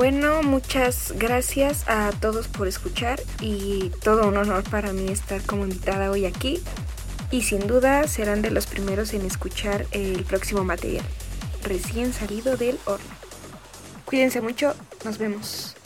Bueno, 0.01 0.43
muchas 0.43 1.13
gracias 1.19 1.85
a 1.87 2.11
todos 2.23 2.49
por 2.49 2.67
escuchar 2.67 3.21
y 3.43 3.91
todo 4.03 4.29
un 4.29 4.39
honor 4.39 4.65
para 4.65 4.95
mí 4.95 5.13
estar 5.13 5.43
como 5.43 5.65
invitada 5.65 6.11
hoy 6.11 6.25
aquí 6.25 6.59
y 7.31 7.43
sin 7.43 7.67
duda 7.67 8.09
serán 8.09 8.41
de 8.41 8.51
los 8.51 8.67
primeros 8.67 9.13
en 9.13 9.27
escuchar 9.27 9.85
el 9.91 10.25
próximo 10.25 10.65
material, 10.65 11.05
recién 11.63 12.15
salido 12.15 12.57
del 12.57 12.79
horno. 12.87 13.11
Cuídense 14.07 14.41
mucho, 14.41 14.75
nos 15.05 15.19
vemos. 15.19 15.77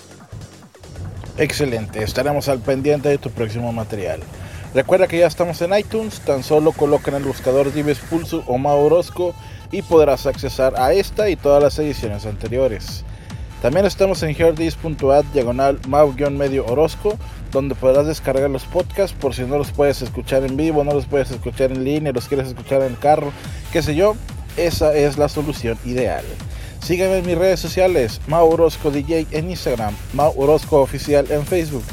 Excelente, 1.36 2.00
estaremos 2.04 2.48
al 2.48 2.60
pendiente 2.60 3.08
de 3.08 3.18
tu 3.18 3.32
próximo 3.32 3.72
material. 3.72 4.20
Recuerda 4.74 5.08
que 5.08 5.18
ya 5.18 5.26
estamos 5.26 5.60
en 5.60 5.76
iTunes, 5.76 6.20
tan 6.20 6.44
solo 6.44 6.70
coloca 6.70 7.10
en 7.10 7.16
el 7.16 7.24
buscador 7.24 7.72
Dives 7.72 7.98
Pulso 7.98 8.44
o 8.46 8.58
Mau 8.58 8.78
Orozco 8.78 9.34
y 9.72 9.82
podrás 9.82 10.26
accesar 10.26 10.74
a 10.76 10.92
esta 10.92 11.28
y 11.30 11.34
todas 11.34 11.60
las 11.60 11.76
ediciones 11.80 12.26
anteriores. 12.26 13.04
También 13.64 13.86
estamos 13.86 14.22
en 14.22 14.36
heardis.at 14.36 15.24
diagonal 15.32 15.80
mau-medio 15.88 16.66
Orozco, 16.66 17.16
donde 17.50 17.74
podrás 17.74 18.06
descargar 18.06 18.50
los 18.50 18.66
podcasts 18.66 19.16
por 19.18 19.34
si 19.34 19.40
no 19.44 19.56
los 19.56 19.70
puedes 19.70 20.02
escuchar 20.02 20.44
en 20.44 20.58
vivo, 20.58 20.84
no 20.84 20.92
los 20.92 21.06
puedes 21.06 21.30
escuchar 21.30 21.72
en 21.72 21.82
línea, 21.82 22.12
los 22.12 22.28
quieres 22.28 22.48
escuchar 22.48 22.82
en 22.82 22.88
el 22.88 22.98
carro, 22.98 23.32
qué 23.72 23.80
sé 23.80 23.94
yo, 23.94 24.16
esa 24.58 24.94
es 24.94 25.16
la 25.16 25.30
solución 25.30 25.78
ideal. 25.86 26.26
Sígueme 26.82 27.16
en 27.16 27.26
mis 27.26 27.38
redes 27.38 27.58
sociales, 27.58 28.20
Mau 28.26 28.52
Orozco 28.52 28.92
en 28.92 29.50
Instagram, 29.50 29.94
Mau 30.12 30.34
Orozco 30.36 30.82
Oficial 30.82 31.24
en 31.30 31.46
Facebook. 31.46 31.84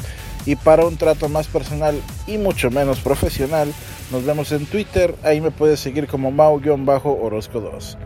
Y 0.44 0.56
para 0.56 0.84
un 0.84 0.98
trato 0.98 1.30
más 1.30 1.46
personal 1.46 1.98
y 2.26 2.36
mucho 2.36 2.70
menos 2.70 3.00
profesional, 3.00 3.72
nos 4.10 4.26
vemos 4.26 4.52
en 4.52 4.66
Twitter, 4.66 5.14
ahí 5.22 5.40
me 5.40 5.50
puedes 5.50 5.80
seguir 5.80 6.06
como 6.06 6.30
Mau-Orozco 6.30 7.60
2. 7.62 7.96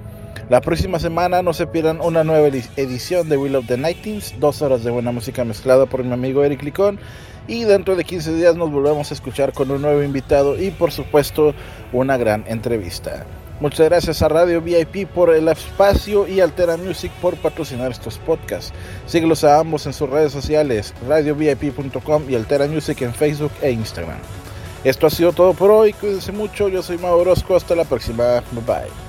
La 0.48 0.60
próxima 0.60 1.00
semana 1.00 1.42
no 1.42 1.52
se 1.52 1.66
pierdan 1.66 2.00
una 2.00 2.22
nueva 2.22 2.46
edición 2.46 3.28
de 3.28 3.36
Will 3.36 3.56
of 3.56 3.66
the 3.66 3.76
Nightings, 3.76 4.38
dos 4.38 4.62
horas 4.62 4.84
de 4.84 4.92
buena 4.92 5.10
música 5.10 5.44
mezclada 5.44 5.86
por 5.86 6.04
mi 6.04 6.12
amigo 6.12 6.44
Eric 6.44 6.62
Licón. 6.62 7.00
Y 7.48 7.64
dentro 7.64 7.96
de 7.96 8.04
15 8.04 8.32
días 8.34 8.54
nos 8.54 8.70
volvemos 8.70 9.10
a 9.10 9.14
escuchar 9.14 9.52
con 9.52 9.72
un 9.72 9.82
nuevo 9.82 10.04
invitado 10.04 10.56
y 10.56 10.70
por 10.70 10.92
supuesto 10.92 11.52
una 11.92 12.16
gran 12.16 12.44
entrevista. 12.46 13.26
Muchas 13.58 13.88
gracias 13.88 14.22
a 14.22 14.28
Radio 14.28 14.60
VIP 14.60 15.08
por 15.08 15.34
el 15.34 15.48
espacio 15.48 16.28
y 16.28 16.38
Altera 16.38 16.76
Music 16.76 17.10
por 17.20 17.34
patrocinar 17.36 17.90
estos 17.90 18.18
podcasts. 18.18 18.72
Síguelos 19.06 19.42
a 19.42 19.58
ambos 19.58 19.86
en 19.86 19.94
sus 19.94 20.08
redes 20.08 20.30
sociales, 20.30 20.94
radiovip.com 21.08 22.30
y 22.30 22.36
Altera 22.36 22.68
Music 22.68 23.02
en 23.02 23.12
Facebook 23.12 23.52
e 23.62 23.72
Instagram. 23.72 24.18
Esto 24.84 25.08
ha 25.08 25.10
sido 25.10 25.32
todo 25.32 25.54
por 25.54 25.72
hoy, 25.72 25.92
cuídense 25.92 26.30
mucho, 26.30 26.68
yo 26.68 26.84
soy 26.84 26.98
Mau 26.98 27.18
Orozco, 27.18 27.56
hasta 27.56 27.74
la 27.74 27.84
próxima, 27.84 28.44
bye 28.52 28.62
bye. 28.64 29.05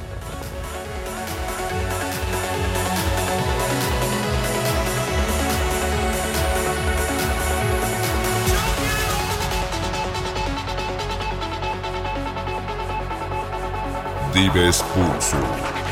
Dives 14.34 14.82
Pulso. 14.94 15.87